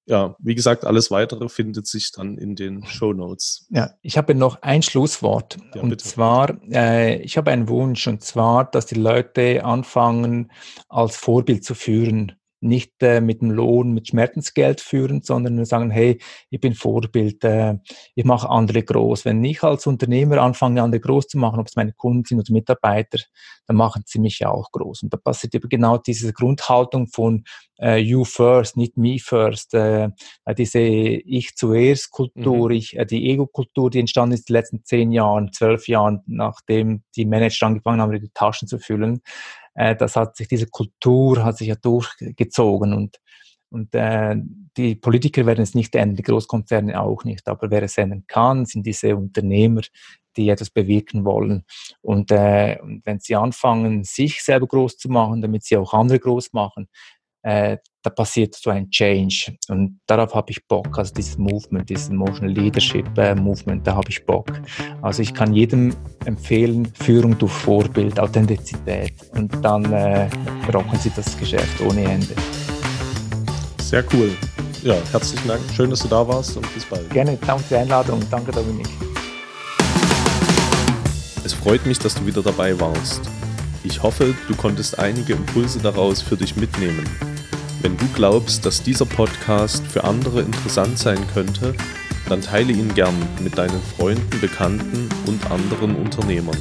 [0.06, 3.66] ja, wie gesagt, alles weitere findet sich dann in den Show Notes.
[3.70, 5.58] Ja, ich habe noch ein Schlusswort.
[5.74, 6.04] Ja, und bitte.
[6.04, 10.50] zwar, äh, ich habe einen Wunsch, und zwar, dass die Leute anfangen,
[10.88, 12.32] als Vorbild zu führen
[12.62, 16.18] nicht äh, mit dem Lohn, mit Schmerzensgeld führen, sondern sagen, hey,
[16.50, 17.76] ich bin Vorbild, äh,
[18.14, 19.24] ich mache andere groß.
[19.24, 22.52] Wenn ich als Unternehmer anfange, andere groß zu machen, ob es meine Kunden sind oder
[22.52, 23.18] Mitarbeiter,
[23.66, 25.02] dann machen sie mich ja auch groß.
[25.02, 27.44] Und da passiert eben genau diese Grundhaltung von
[27.80, 30.10] äh, you first, nicht me first, äh,
[30.56, 32.76] diese Ich zuerst Kultur, mhm.
[32.76, 37.02] ich, äh, die Ego-Kultur, die entstanden ist in den letzten zehn Jahren, zwölf Jahren, nachdem
[37.16, 39.20] die Manager angefangen haben, die Taschen zu füllen
[39.74, 43.18] äh, das hat sich, diese Kultur hat sich ja durchgezogen und,
[43.70, 44.36] und äh,
[44.76, 48.66] die Politiker werden es nicht ändern, die Großkonzerne auch nicht, aber wer es ändern kann,
[48.66, 49.82] sind diese Unternehmer,
[50.36, 51.64] die etwas bewirken wollen.
[52.00, 56.18] Und, äh, und wenn sie anfangen, sich selber groß zu machen, damit sie auch andere
[56.18, 56.88] groß machen,
[57.42, 59.56] äh, da passiert so ein Change.
[59.68, 64.08] Und darauf habe ich Bock, also dieses Movement, dieses Emotional Leadership äh, Movement, da habe
[64.08, 64.48] ich Bock.
[65.02, 70.28] Also ich kann jedem empfehlen, Führung durch Vorbild, Authentizität und dann äh,
[70.72, 72.34] rocken sie das Geschäft ohne Ende.
[73.78, 74.30] Sehr cool.
[74.82, 75.60] Ja, herzlichen Dank.
[75.74, 77.08] Schön, dass du da warst und bis bald.
[77.10, 78.20] Gerne, danke für die Einladung.
[78.30, 78.88] Danke, Dominik.
[81.44, 83.20] Es freut mich, dass du wieder dabei warst.
[83.84, 87.08] Ich hoffe, du konntest einige Impulse daraus für dich mitnehmen.
[87.80, 91.74] Wenn du glaubst, dass dieser Podcast für andere interessant sein könnte,
[92.28, 96.58] dann teile ihn gern mit deinen Freunden, Bekannten und anderen Unternehmern.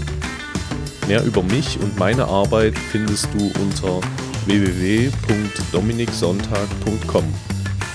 [1.07, 4.01] Mehr über mich und meine Arbeit findest du unter
[4.45, 7.23] www.dominiksonntag.com.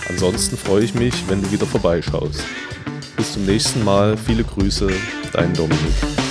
[0.09, 2.45] Ansonsten freue ich mich, wenn du wieder vorbeischaust.
[3.17, 4.89] Bis zum nächsten Mal, viele Grüße,
[5.33, 6.26] dein Dominik.